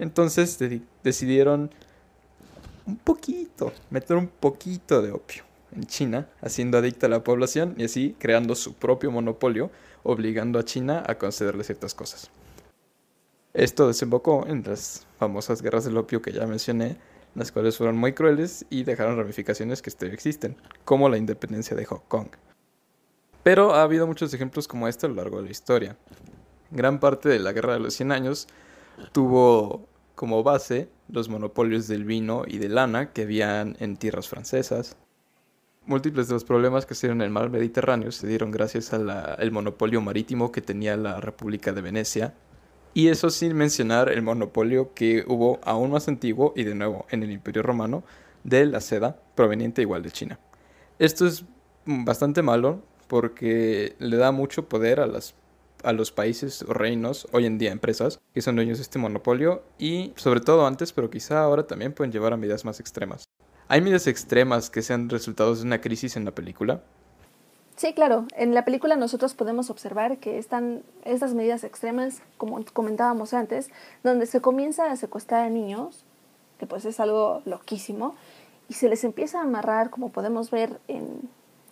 entonces 0.00 0.58
decidieron 1.04 1.70
un 2.86 2.96
poquito, 2.96 3.72
meter 3.90 4.16
un 4.16 4.26
poquito 4.26 5.00
de 5.00 5.12
opio 5.12 5.47
en 5.74 5.84
China, 5.84 6.28
haciendo 6.40 6.78
adicta 6.78 7.06
a 7.06 7.10
la 7.10 7.24
población 7.24 7.74
y 7.76 7.84
así 7.84 8.16
creando 8.18 8.54
su 8.54 8.74
propio 8.74 9.10
monopolio, 9.10 9.70
obligando 10.02 10.58
a 10.58 10.64
China 10.64 11.02
a 11.06 11.16
concederle 11.16 11.64
ciertas 11.64 11.94
cosas. 11.94 12.30
Esto 13.54 13.88
desembocó 13.88 14.46
en 14.46 14.62
las 14.64 15.06
famosas 15.18 15.62
guerras 15.62 15.84
del 15.84 15.96
opio 15.96 16.22
que 16.22 16.32
ya 16.32 16.46
mencioné, 16.46 16.96
las 17.34 17.52
cuales 17.52 17.76
fueron 17.76 17.96
muy 17.96 18.12
crueles 18.12 18.66
y 18.70 18.84
dejaron 18.84 19.16
ramificaciones 19.16 19.82
que 19.82 19.90
todavía 19.90 20.14
existen, 20.14 20.56
como 20.84 21.08
la 21.08 21.18
independencia 21.18 21.76
de 21.76 21.84
Hong 21.84 22.02
Kong. 22.08 22.28
Pero 23.42 23.74
ha 23.74 23.82
habido 23.82 24.06
muchos 24.06 24.32
ejemplos 24.34 24.68
como 24.68 24.88
este 24.88 25.06
a 25.06 25.08
lo 25.08 25.16
largo 25.16 25.38
de 25.38 25.44
la 25.44 25.50
historia. 25.50 25.96
Gran 26.70 27.00
parte 27.00 27.28
de 27.28 27.38
la 27.38 27.52
Guerra 27.52 27.74
de 27.74 27.80
los 27.80 27.94
100 27.94 28.12
Años 28.12 28.48
tuvo 29.12 29.88
como 30.14 30.42
base 30.42 30.88
los 31.08 31.28
monopolios 31.28 31.88
del 31.88 32.04
vino 32.04 32.42
y 32.46 32.58
de 32.58 32.68
lana 32.68 33.12
que 33.12 33.22
habían 33.22 33.76
en 33.80 33.96
tierras 33.96 34.28
francesas, 34.28 34.96
múltiples 35.88 36.28
de 36.28 36.34
los 36.34 36.44
problemas 36.44 36.86
que 36.86 36.94
se 36.94 37.06
dieron 37.06 37.22
en 37.22 37.26
el 37.26 37.30
mar 37.30 37.50
Mediterráneo 37.50 38.12
se 38.12 38.26
dieron 38.26 38.50
gracias 38.50 38.92
al 38.92 39.50
monopolio 39.50 40.00
marítimo 40.00 40.52
que 40.52 40.60
tenía 40.60 40.96
la 40.96 41.20
República 41.20 41.72
de 41.72 41.80
Venecia. 41.80 42.34
Y 42.94 43.08
eso 43.08 43.30
sin 43.30 43.54
mencionar 43.56 44.10
el 44.10 44.22
monopolio 44.22 44.92
que 44.94 45.24
hubo 45.26 45.60
aún 45.62 45.90
más 45.90 46.08
antiguo 46.08 46.52
y 46.56 46.64
de 46.64 46.74
nuevo 46.74 47.06
en 47.10 47.22
el 47.22 47.30
Imperio 47.30 47.62
Romano 47.62 48.04
de 48.44 48.66
la 48.66 48.80
seda 48.80 49.20
proveniente 49.34 49.82
igual 49.82 50.02
de 50.02 50.10
China. 50.10 50.38
Esto 50.98 51.26
es 51.26 51.44
bastante 51.86 52.42
malo 52.42 52.82
porque 53.06 53.94
le 53.98 54.16
da 54.16 54.32
mucho 54.32 54.68
poder 54.68 55.00
a, 55.00 55.06
las, 55.06 55.34
a 55.82 55.92
los 55.92 56.12
países 56.12 56.62
o 56.62 56.74
reinos, 56.74 57.28
hoy 57.32 57.46
en 57.46 57.56
día 57.56 57.72
empresas, 57.72 58.20
que 58.34 58.42
son 58.42 58.56
dueños 58.56 58.78
de 58.78 58.82
este 58.82 58.98
monopolio 58.98 59.62
y 59.78 60.12
sobre 60.16 60.40
todo 60.40 60.66
antes, 60.66 60.92
pero 60.92 61.08
quizá 61.08 61.40
ahora 61.40 61.66
también 61.66 61.92
pueden 61.92 62.12
llevar 62.12 62.32
a 62.32 62.36
medidas 62.36 62.64
más 62.64 62.80
extremas. 62.80 63.27
¿Hay 63.70 63.82
medidas 63.82 64.06
extremas 64.06 64.70
que 64.70 64.80
sean 64.80 65.10
resultados 65.10 65.60
de 65.60 65.66
una 65.66 65.82
crisis 65.82 66.16
en 66.16 66.24
la 66.24 66.30
película? 66.30 66.80
Sí, 67.76 67.92
claro. 67.92 68.24
En 68.34 68.54
la 68.54 68.64
película 68.64 68.96
nosotros 68.96 69.34
podemos 69.34 69.68
observar 69.68 70.16
que 70.16 70.38
están 70.38 70.82
estas 71.04 71.34
medidas 71.34 71.64
extremas, 71.64 72.22
como 72.38 72.64
comentábamos 72.72 73.34
antes, 73.34 73.70
donde 74.02 74.24
se 74.24 74.40
comienza 74.40 74.90
a 74.90 74.96
secuestrar 74.96 75.44
a 75.44 75.50
niños, 75.50 76.06
que 76.58 76.66
pues 76.66 76.86
es 76.86 76.98
algo 76.98 77.42
loquísimo, 77.44 78.14
y 78.70 78.74
se 78.74 78.88
les 78.88 79.04
empieza 79.04 79.40
a 79.40 79.42
amarrar, 79.42 79.90
como 79.90 80.08
podemos 80.08 80.50
ver 80.50 80.80
en, 80.88 81.28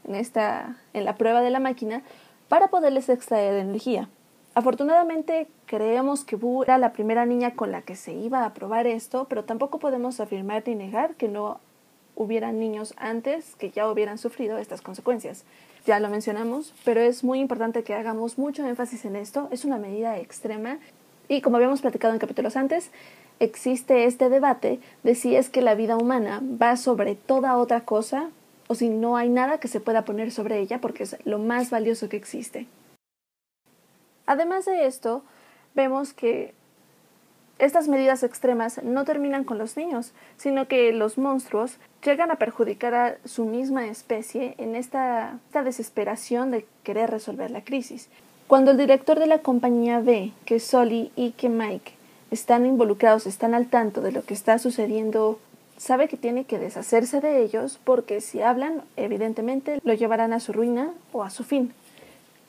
esta, 0.06 0.76
en 0.92 1.06
la 1.06 1.16
prueba 1.16 1.40
de 1.40 1.50
la 1.50 1.60
máquina, 1.60 2.02
para 2.48 2.68
poderles 2.68 3.08
extraer 3.08 3.54
energía. 3.54 4.10
Afortunadamente 4.54 5.48
creemos 5.64 6.24
que 6.24 6.36
Bu 6.36 6.62
era 6.62 6.76
la 6.76 6.92
primera 6.92 7.24
niña 7.24 7.54
con 7.54 7.72
la 7.72 7.80
que 7.80 7.96
se 7.96 8.12
iba 8.12 8.44
a 8.44 8.52
probar 8.52 8.86
esto, 8.86 9.26
pero 9.30 9.44
tampoco 9.44 9.78
podemos 9.78 10.20
afirmar 10.20 10.62
ni 10.66 10.74
negar 10.74 11.14
que 11.14 11.28
no 11.28 11.58
hubieran 12.16 12.58
niños 12.58 12.94
antes 12.96 13.54
que 13.56 13.70
ya 13.70 13.88
hubieran 13.88 14.18
sufrido 14.18 14.58
estas 14.58 14.80
consecuencias. 14.80 15.44
Ya 15.86 16.00
lo 16.00 16.08
mencionamos, 16.08 16.74
pero 16.84 17.00
es 17.00 17.22
muy 17.22 17.38
importante 17.38 17.84
que 17.84 17.94
hagamos 17.94 18.38
mucho 18.38 18.66
énfasis 18.66 19.04
en 19.04 19.14
esto. 19.14 19.48
Es 19.52 19.64
una 19.64 19.78
medida 19.78 20.18
extrema 20.18 20.78
y 21.28 21.42
como 21.42 21.56
habíamos 21.56 21.82
platicado 21.82 22.14
en 22.14 22.18
capítulos 22.18 22.56
antes, 22.56 22.90
existe 23.38 24.04
este 24.04 24.28
debate 24.28 24.80
de 25.02 25.14
si 25.14 25.36
es 25.36 25.50
que 25.50 25.62
la 25.62 25.74
vida 25.74 25.96
humana 25.96 26.42
va 26.42 26.76
sobre 26.76 27.14
toda 27.14 27.56
otra 27.56 27.82
cosa 27.82 28.30
o 28.68 28.74
si 28.74 28.88
no 28.88 29.16
hay 29.16 29.28
nada 29.28 29.58
que 29.58 29.68
se 29.68 29.80
pueda 29.80 30.04
poner 30.04 30.32
sobre 30.32 30.58
ella 30.58 30.80
porque 30.80 31.04
es 31.04 31.16
lo 31.24 31.38
más 31.38 31.70
valioso 31.70 32.08
que 32.08 32.16
existe. 32.16 32.66
Además 34.26 34.64
de 34.64 34.86
esto, 34.86 35.22
vemos 35.74 36.12
que 36.12 36.54
estas 37.58 37.88
medidas 37.88 38.22
extremas 38.22 38.82
no 38.82 39.04
terminan 39.04 39.44
con 39.44 39.56
los 39.56 39.76
niños, 39.76 40.12
sino 40.36 40.68
que 40.68 40.92
los 40.92 41.16
monstruos 41.16 41.76
llegan 42.04 42.30
a 42.30 42.36
perjudicar 42.36 42.94
a 42.94 43.16
su 43.24 43.46
misma 43.46 43.86
especie 43.86 44.54
en 44.58 44.76
esta, 44.76 45.38
desesperación 45.64 46.50
de 46.50 46.66
querer 46.82 47.10
resolver 47.10 47.50
la 47.50 47.64
crisis. 47.64 48.08
Cuando 48.46 48.72
el 48.72 48.76
director 48.76 49.18
de 49.18 49.26
la 49.26 49.38
compañía 49.38 50.00
ve 50.00 50.32
que 50.44 50.60
Sully 50.60 51.10
y 51.16 51.32
que 51.32 51.48
Mike 51.48 51.92
están 52.30 52.66
involucrados, 52.66 53.26
están 53.26 53.54
al 53.54 53.66
tanto 53.66 54.02
de 54.02 54.12
lo 54.12 54.22
que 54.22 54.34
está 54.34 54.58
sucediendo, 54.58 55.40
sabe 55.78 56.08
que 56.08 56.18
tiene 56.18 56.44
que 56.44 56.58
deshacerse 56.58 57.20
de 57.20 57.42
ellos 57.42 57.80
porque 57.82 58.20
si 58.20 58.42
hablan, 58.42 58.82
evidentemente 58.96 59.80
lo 59.82 59.94
llevarán 59.94 60.34
a 60.34 60.40
su 60.40 60.52
ruina 60.52 60.92
o 61.12 61.24
a 61.24 61.30
su 61.30 61.42
fin. 61.42 61.72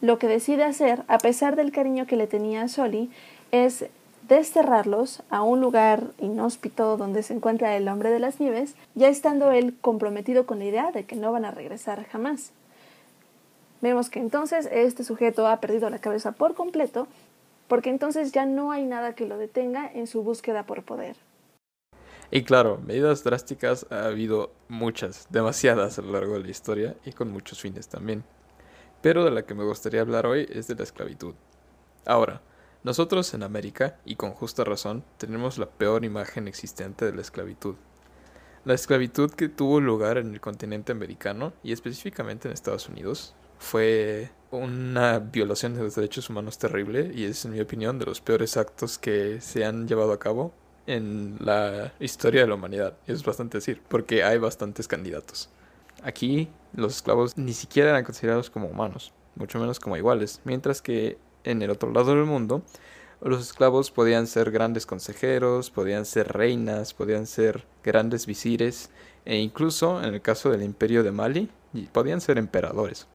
Lo 0.01 0.19
que 0.19 0.27
decide 0.27 0.63
hacer, 0.63 1.03
a 1.07 1.17
pesar 1.17 1.55
del 1.55 1.71
cariño 1.71 2.05
que 2.05 2.17
le 2.17 2.27
tenía 2.27 2.63
a 2.63 2.67
Sully, 2.67 3.09
es 3.51 3.85
desterrarlos 4.27 5.23
a 5.29 5.41
un 5.41 5.61
lugar 5.61 6.11
inhóspito 6.19 6.97
donde 6.97 7.23
se 7.23 7.33
encuentra 7.33 7.75
el 7.75 7.87
hombre 7.87 8.09
de 8.09 8.19
las 8.19 8.39
nieves, 8.39 8.75
ya 8.95 9.07
estando 9.07 9.51
él 9.51 9.75
comprometido 9.81 10.45
con 10.45 10.59
la 10.59 10.65
idea 10.65 10.91
de 10.91 11.05
que 11.05 11.15
no 11.15 11.31
van 11.31 11.45
a 11.45 11.51
regresar 11.51 12.05
jamás. 12.05 12.51
Vemos 13.81 14.09
que 14.09 14.19
entonces 14.19 14.67
este 14.71 15.03
sujeto 15.03 15.47
ha 15.47 15.59
perdido 15.59 15.89
la 15.89 15.99
cabeza 15.99 16.31
por 16.31 16.55
completo 16.55 17.07
porque 17.67 17.89
entonces 17.89 18.31
ya 18.31 18.45
no 18.45 18.71
hay 18.71 18.85
nada 18.85 19.13
que 19.13 19.27
lo 19.27 19.37
detenga 19.37 19.91
en 19.91 20.07
su 20.07 20.23
búsqueda 20.23 20.63
por 20.63 20.83
poder. 20.83 21.15
Y 22.29 22.43
claro, 22.43 22.79
medidas 22.85 23.23
drásticas 23.23 23.85
ha 23.89 24.05
habido 24.05 24.51
muchas, 24.67 25.27
demasiadas 25.29 25.97
a 25.97 26.01
lo 26.01 26.11
largo 26.11 26.33
de 26.33 26.43
la 26.43 26.49
historia 26.49 26.95
y 27.05 27.13
con 27.13 27.31
muchos 27.31 27.61
fines 27.61 27.87
también. 27.87 28.23
Pero 29.01 29.23
de 29.23 29.31
la 29.31 29.45
que 29.45 29.53
me 29.53 29.63
gustaría 29.63 30.01
hablar 30.01 30.25
hoy 30.25 30.47
es 30.51 30.67
de 30.67 30.75
la 30.75 30.83
esclavitud. 30.83 31.35
Ahora, 32.05 32.41
nosotros 32.83 33.33
en 33.33 33.43
América, 33.43 33.97
y 34.05 34.15
con 34.15 34.31
justa 34.31 34.63
razón, 34.63 35.03
tenemos 35.17 35.57
la 35.57 35.69
peor 35.69 36.05
imagen 36.05 36.47
existente 36.47 37.05
de 37.05 37.13
la 37.13 37.21
esclavitud. 37.21 37.75
La 38.65 38.73
esclavitud 38.73 39.31
que 39.31 39.49
tuvo 39.49 39.79
lugar 39.79 40.17
en 40.17 40.33
el 40.33 40.41
continente 40.41 40.91
americano, 40.91 41.53
y 41.63 41.71
específicamente 41.71 42.47
en 42.47 42.53
Estados 42.53 42.89
Unidos, 42.89 43.33
fue 43.59 44.29
una 44.51 45.19
violación 45.19 45.73
de 45.75 45.83
los 45.83 45.95
derechos 45.95 46.29
humanos 46.29 46.57
terrible 46.57 47.11
y 47.13 47.25
es, 47.25 47.43
en 47.45 47.51
mi 47.51 47.59
opinión, 47.59 47.99
de 47.99 48.05
los 48.05 48.21
peores 48.21 48.57
actos 48.57 48.97
que 48.97 49.41
se 49.41 49.65
han 49.65 49.87
llevado 49.87 50.11
a 50.11 50.19
cabo 50.19 50.53
en 50.85 51.37
la 51.39 51.93
historia 51.99 52.41
de 52.41 52.47
la 52.47 52.55
humanidad. 52.55 52.97
Es 53.07 53.23
bastante 53.23 53.57
decir, 53.57 53.81
porque 53.87 54.23
hay 54.23 54.37
bastantes 54.37 54.87
candidatos. 54.87 55.49
Aquí 56.03 56.49
los 56.73 56.97
esclavos 56.97 57.37
ni 57.37 57.53
siquiera 57.53 57.89
eran 57.89 58.03
considerados 58.03 58.49
como 58.49 58.67
humanos, 58.67 59.13
mucho 59.35 59.59
menos 59.59 59.79
como 59.79 59.97
iguales, 59.97 60.41
mientras 60.45 60.81
que 60.81 61.17
en 61.49 61.61
el 61.61 61.71
otro 61.71 61.91
lado 61.91 62.15
del 62.15 62.25
mundo 62.25 62.63
los 63.21 63.41
esclavos 63.41 63.89
podían 63.89 64.27
ser 64.27 64.51
grandes 64.51 64.85
consejeros, 64.85 65.71
podían 65.71 66.05
ser 66.05 66.33
reinas, 66.33 66.93
podían 66.93 67.25
ser 67.25 67.65
grandes 67.83 68.27
visires 68.27 68.91
e 69.25 69.37
incluso 69.37 70.03
en 70.03 70.13
el 70.13 70.21
caso 70.21 70.51
del 70.51 70.63
imperio 70.63 71.03
de 71.03 71.11
Mali 71.11 71.49
podían 71.91 72.21
ser 72.21 72.37
emperadores. 72.37 73.07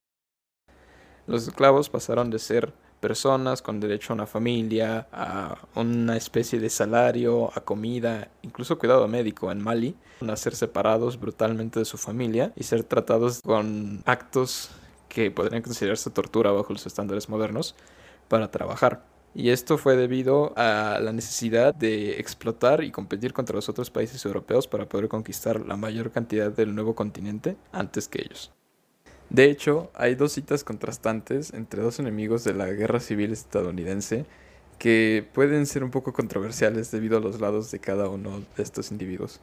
Los 1.27 1.47
esclavos 1.47 1.89
pasaron 1.89 2.31
de 2.31 2.41
ser 2.41 2.73
personas 3.01 3.63
con 3.63 3.81
derecho 3.81 4.13
a 4.13 4.15
una 4.15 4.27
familia, 4.27 5.07
a 5.13 5.57
una 5.75 6.17
especie 6.17 6.59
de 6.59 6.71
salario, 6.71 7.51
a 7.55 7.61
comida, 7.61 8.29
incluso 8.43 8.79
cuidado 8.79 9.07
médico 9.09 9.51
en 9.53 9.61
Mali, 9.63 9.97
a 10.29 10.37
ser 10.37 10.55
separados 10.57 11.19
brutalmente 11.19 11.79
de 11.79 11.85
su 11.85 11.97
familia 11.97 12.53
y 12.57 12.65
ser 12.65 12.83
tratados 12.85 13.41
con 13.41 14.03
actos 14.05 14.71
que 15.09 15.31
podrían 15.31 15.63
considerarse 15.63 16.11
tortura 16.11 16.51
bajo 16.51 16.73
los 16.73 16.87
estándares 16.87 17.29
modernos 17.29 17.77
para 18.29 18.51
trabajar. 18.51 19.05
Y 19.35 19.49
esto 19.49 19.79
fue 19.79 19.97
debido 19.97 20.53
a 20.57 20.99
la 21.01 21.13
necesidad 21.13 21.75
de 21.75 22.21
explotar 22.21 22.85
y 22.85 22.91
competir 22.91 23.33
contra 23.33 23.57
los 23.57 23.69
otros 23.69 23.91
países 23.91 24.25
europeos 24.27 24.69
para 24.69 24.87
poder 24.89 25.09
conquistar 25.09 25.61
la 25.61 25.77
mayor 25.77 26.11
cantidad 26.11 26.53
del 26.53 26.75
nuevo 26.75 26.95
continente 26.95 27.57
antes 27.73 28.09
que 28.09 28.23
ellos. 28.23 28.53
De 29.31 29.47
hecho, 29.47 29.91
hay 29.95 30.15
dos 30.15 30.33
citas 30.33 30.65
contrastantes 30.65 31.55
entre 31.55 31.83
dos 31.83 31.99
enemigos 31.99 32.45
de 32.45 32.53
la 32.53 32.67
guerra 32.67 33.01
civil 33.01 33.33
estadounidense 33.33 34.27
que 34.79 35.27
pueden 35.33 35.65
ser 35.65 35.85
un 35.85 35.91
poco 35.91 36.13
controversiales 36.13 36.91
debido 36.91 37.17
a 37.17 37.21
los 37.21 37.41
lados 37.41 37.71
de 37.71 37.79
cada 37.79 38.11
uno 38.11 38.43
de 38.57 38.63
estos 38.63 38.91
individuos. 38.91 39.41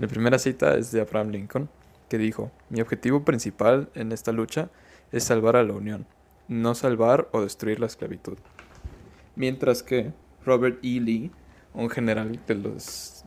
La 0.00 0.08
primera 0.08 0.40
cita 0.40 0.76
es 0.76 0.90
de 0.90 1.00
Abraham 1.00 1.30
Lincoln, 1.30 1.68
que 2.08 2.18
dijo, 2.18 2.50
mi 2.70 2.80
objetivo 2.80 3.24
principal 3.24 3.90
en 3.94 4.10
esta 4.10 4.32
lucha 4.32 4.70
es 5.12 5.24
salvar 5.24 5.54
a 5.54 5.62
la 5.62 5.74
Unión, 5.74 6.06
no 6.48 6.74
salvar 6.74 7.28
o 7.32 7.42
destruir 7.42 7.78
la 7.80 7.86
esclavitud. 7.86 8.38
Mientras 9.36 9.82
que 9.82 10.12
Robert 10.44 10.78
E. 10.82 11.00
Lee, 11.00 11.30
un 11.74 11.90
general 11.90 12.40
del 12.46 12.74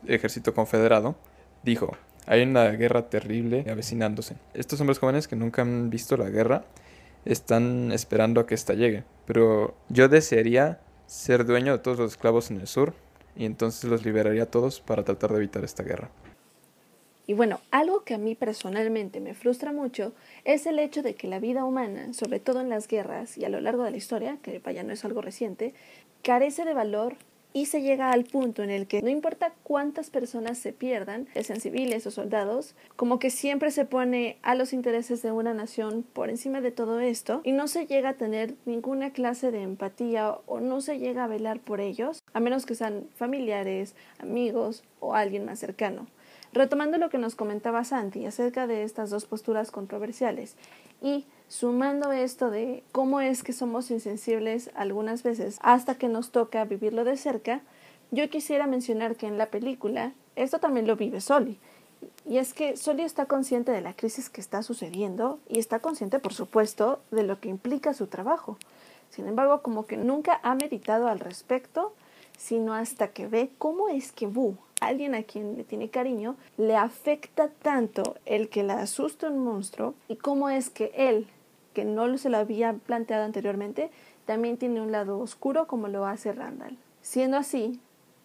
ejército 0.07 0.53
confederado, 0.53 1.15
dijo, 1.63 1.95
hay 2.25 2.43
una 2.43 2.69
guerra 2.71 3.09
terrible 3.09 3.65
avecinándose. 3.69 4.35
Estos 4.53 4.79
hombres 4.81 4.99
jóvenes 4.99 5.27
que 5.27 5.35
nunca 5.35 5.61
han 5.61 5.89
visto 5.89 6.17
la 6.17 6.29
guerra 6.29 6.65
están 7.25 7.91
esperando 7.91 8.41
a 8.41 8.47
que 8.47 8.55
ésta 8.55 8.73
llegue. 8.73 9.03
Pero 9.25 9.75
yo 9.89 10.07
desearía 10.07 10.79
ser 11.05 11.45
dueño 11.45 11.73
de 11.73 11.79
todos 11.79 11.99
los 11.99 12.11
esclavos 12.11 12.51
en 12.51 12.59
el 12.59 12.67
sur 12.67 12.93
y 13.35 13.45
entonces 13.45 13.89
los 13.89 14.05
liberaría 14.05 14.43
a 14.43 14.51
todos 14.51 14.81
para 14.81 15.03
tratar 15.03 15.31
de 15.31 15.37
evitar 15.37 15.63
esta 15.63 15.83
guerra. 15.83 16.09
Y 17.27 17.33
bueno, 17.33 17.59
algo 17.71 18.03
que 18.03 18.13
a 18.13 18.17
mí 18.17 18.35
personalmente 18.35 19.19
me 19.19 19.33
frustra 19.33 19.71
mucho 19.71 20.13
es 20.43 20.65
el 20.65 20.79
hecho 20.79 21.03
de 21.03 21.15
que 21.15 21.27
la 21.27 21.39
vida 21.39 21.65
humana, 21.65 22.13
sobre 22.13 22.39
todo 22.39 22.61
en 22.61 22.69
las 22.69 22.87
guerras 22.87 23.37
y 23.37 23.45
a 23.45 23.49
lo 23.49 23.61
largo 23.61 23.83
de 23.83 23.91
la 23.91 23.97
historia, 23.97 24.37
que 24.41 24.59
vaya 24.59 24.83
no 24.83 24.93
es 24.93 25.05
algo 25.05 25.21
reciente, 25.21 25.73
carece 26.23 26.65
de 26.65 26.73
valor 26.73 27.15
y 27.53 27.65
se 27.65 27.81
llega 27.81 28.11
al 28.11 28.23
punto 28.23 28.63
en 28.63 28.69
el 28.69 28.87
que 28.87 29.01
no 29.01 29.09
importa 29.09 29.53
cuántas 29.63 30.09
personas 30.09 30.57
se 30.57 30.73
pierdan, 30.73 31.27
sean 31.41 31.59
civiles 31.59 32.07
o 32.07 32.11
soldados, 32.11 32.75
como 32.95 33.19
que 33.19 33.29
siempre 33.29 33.71
se 33.71 33.85
pone 33.85 34.37
a 34.41 34.55
los 34.55 34.73
intereses 34.73 35.21
de 35.21 35.31
una 35.31 35.53
nación 35.53 36.03
por 36.13 36.29
encima 36.29 36.61
de 36.61 36.71
todo 36.71 36.99
esto 36.99 37.41
y 37.43 37.51
no 37.51 37.67
se 37.67 37.85
llega 37.87 38.09
a 38.09 38.13
tener 38.13 38.55
ninguna 38.65 39.11
clase 39.11 39.51
de 39.51 39.61
empatía 39.63 40.37
o 40.45 40.59
no 40.59 40.81
se 40.81 40.99
llega 40.99 41.25
a 41.25 41.27
velar 41.27 41.59
por 41.59 41.81
ellos, 41.81 42.23
a 42.33 42.39
menos 42.39 42.65
que 42.65 42.75
sean 42.75 43.07
familiares, 43.15 43.95
amigos 44.19 44.83
o 44.99 45.13
alguien 45.13 45.45
más 45.45 45.59
cercano. 45.59 46.07
Retomando 46.53 46.97
lo 46.97 47.09
que 47.09 47.17
nos 47.17 47.35
comentaba 47.35 47.85
Santi 47.85 48.25
acerca 48.25 48.67
de 48.67 48.83
estas 48.83 49.09
dos 49.09 49.25
posturas 49.25 49.71
controversiales 49.71 50.55
y 51.01 51.25
sumando 51.47 52.11
esto 52.11 52.49
de 52.49 52.83
cómo 52.91 53.21
es 53.21 53.41
que 53.41 53.53
somos 53.53 53.89
insensibles 53.89 54.69
algunas 54.75 55.23
veces 55.23 55.57
hasta 55.61 55.95
que 55.95 56.09
nos 56.09 56.31
toca 56.31 56.65
vivirlo 56.65 57.05
de 57.05 57.15
cerca, 57.15 57.61
yo 58.11 58.29
quisiera 58.29 58.67
mencionar 58.67 59.15
que 59.15 59.27
en 59.27 59.37
la 59.37 59.45
película 59.45 60.11
esto 60.35 60.59
también 60.59 60.87
lo 60.87 60.97
vive 60.97 61.21
Soli. 61.21 61.57
Y 62.27 62.37
es 62.37 62.53
que 62.53 62.75
Soli 62.75 63.03
está 63.03 63.27
consciente 63.27 63.71
de 63.71 63.81
la 63.81 63.93
crisis 63.93 64.29
que 64.29 64.41
está 64.41 64.61
sucediendo 64.63 65.39
y 65.47 65.59
está 65.59 65.79
consciente, 65.79 66.19
por 66.19 66.33
supuesto, 66.33 66.99
de 67.11 67.23
lo 67.23 67.39
que 67.39 67.47
implica 67.47 67.93
su 67.93 68.07
trabajo. 68.07 68.57
Sin 69.09 69.27
embargo, 69.27 69.61
como 69.61 69.85
que 69.85 69.97
nunca 69.97 70.39
ha 70.43 70.55
meditado 70.55 71.07
al 71.07 71.19
respecto, 71.19 71.93
sino 72.37 72.73
hasta 72.73 73.09
que 73.09 73.27
ve 73.27 73.51
cómo 73.57 73.87
es 73.87 74.11
que 74.11 74.27
Bu, 74.27 74.57
alguien 74.81 75.15
a 75.15 75.23
quien 75.23 75.55
le 75.55 75.63
tiene 75.63 75.89
cariño, 75.89 76.35
le 76.57 76.75
afecta 76.75 77.47
tanto 77.47 78.15
el 78.25 78.49
que 78.49 78.63
la 78.63 78.81
asusta 78.81 79.29
un 79.29 79.39
monstruo 79.39 79.93
y 80.09 80.17
cómo 80.17 80.49
es 80.49 80.69
que 80.69 80.91
él, 80.95 81.27
que 81.73 81.85
no 81.85 82.17
se 82.17 82.29
lo 82.29 82.37
había 82.37 82.73
planteado 82.73 83.23
anteriormente, 83.23 83.89
también 84.25 84.57
tiene 84.57 84.81
un 84.81 84.91
lado 84.91 85.19
oscuro 85.19 85.67
como 85.67 85.87
lo 85.87 86.05
hace 86.05 86.33
Randall. 86.33 86.77
Siendo 87.01 87.37
así, 87.37 87.79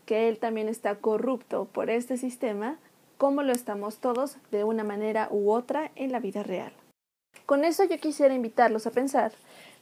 que 0.07 0.29
él 0.29 0.39
también 0.39 0.69
está 0.69 0.97
corrupto 0.97 1.67
por 1.67 1.91
este 1.91 2.17
sistema, 2.17 2.79
como 3.19 3.43
lo 3.43 3.53
estamos 3.53 3.99
todos 3.99 4.39
de 4.51 4.65
una 4.65 4.85
manera 4.85 5.29
u 5.31 5.51
otra 5.51 5.91
en 5.95 6.13
la 6.13 6.21
vida 6.21 6.43
real. 6.43 6.73
Con 7.45 7.65
eso 7.65 7.85
yo 7.85 7.99
quisiera 7.99 8.35
invitarlos 8.35 8.87
a 8.87 8.91
pensar 8.91 9.33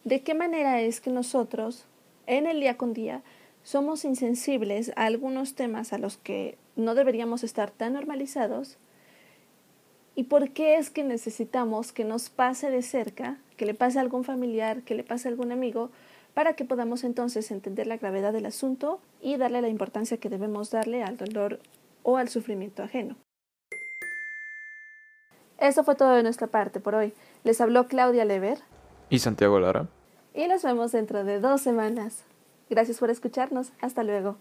de 0.04 0.22
qué 0.22 0.34
manera 0.34 0.80
es 0.80 1.00
que 1.00 1.10
nosotros, 1.10 1.86
en 2.26 2.46
el 2.46 2.60
día 2.60 2.76
con 2.76 2.92
día, 2.92 3.22
somos 3.62 4.04
insensibles 4.04 4.92
a 4.96 5.06
algunos 5.06 5.54
temas 5.54 5.92
a 5.92 5.98
los 5.98 6.18
que 6.18 6.58
no 6.76 6.94
deberíamos 6.94 7.44
estar 7.44 7.70
tan 7.70 7.94
normalizados 7.94 8.78
¿Y 10.16 10.24
por 10.24 10.50
qué 10.50 10.76
es 10.76 10.90
que 10.90 11.02
necesitamos 11.02 11.92
que 11.92 12.04
nos 12.04 12.30
pase 12.30 12.70
de 12.70 12.82
cerca, 12.82 13.38
que 13.56 13.66
le 13.66 13.74
pase 13.74 13.98
a 13.98 14.02
algún 14.02 14.22
familiar, 14.22 14.82
que 14.82 14.94
le 14.94 15.02
pase 15.02 15.26
a 15.26 15.30
algún 15.30 15.50
amigo, 15.50 15.90
para 16.34 16.54
que 16.54 16.64
podamos 16.64 17.04
entonces 17.04 17.50
entender 17.50 17.86
la 17.86 17.96
gravedad 17.96 18.32
del 18.32 18.46
asunto 18.46 19.00
y 19.20 19.36
darle 19.36 19.60
la 19.60 19.68
importancia 19.68 20.18
que 20.18 20.28
debemos 20.28 20.70
darle 20.70 21.02
al 21.02 21.16
dolor 21.16 21.58
o 22.04 22.16
al 22.16 22.28
sufrimiento 22.28 22.82
ajeno? 22.82 23.16
Eso 25.58 25.82
fue 25.82 25.94
todo 25.96 26.12
de 26.12 26.22
nuestra 26.22 26.46
parte 26.46 26.78
por 26.78 26.94
hoy. 26.94 27.12
Les 27.42 27.60
habló 27.60 27.88
Claudia 27.88 28.24
Lever 28.24 28.58
y 29.10 29.18
Santiago 29.18 29.58
Lara. 29.58 29.88
Y 30.32 30.46
nos 30.46 30.62
vemos 30.62 30.92
dentro 30.92 31.24
de 31.24 31.40
dos 31.40 31.60
semanas. 31.60 32.24
Gracias 32.70 32.98
por 32.98 33.10
escucharnos. 33.10 33.72
Hasta 33.80 34.02
luego. 34.02 34.36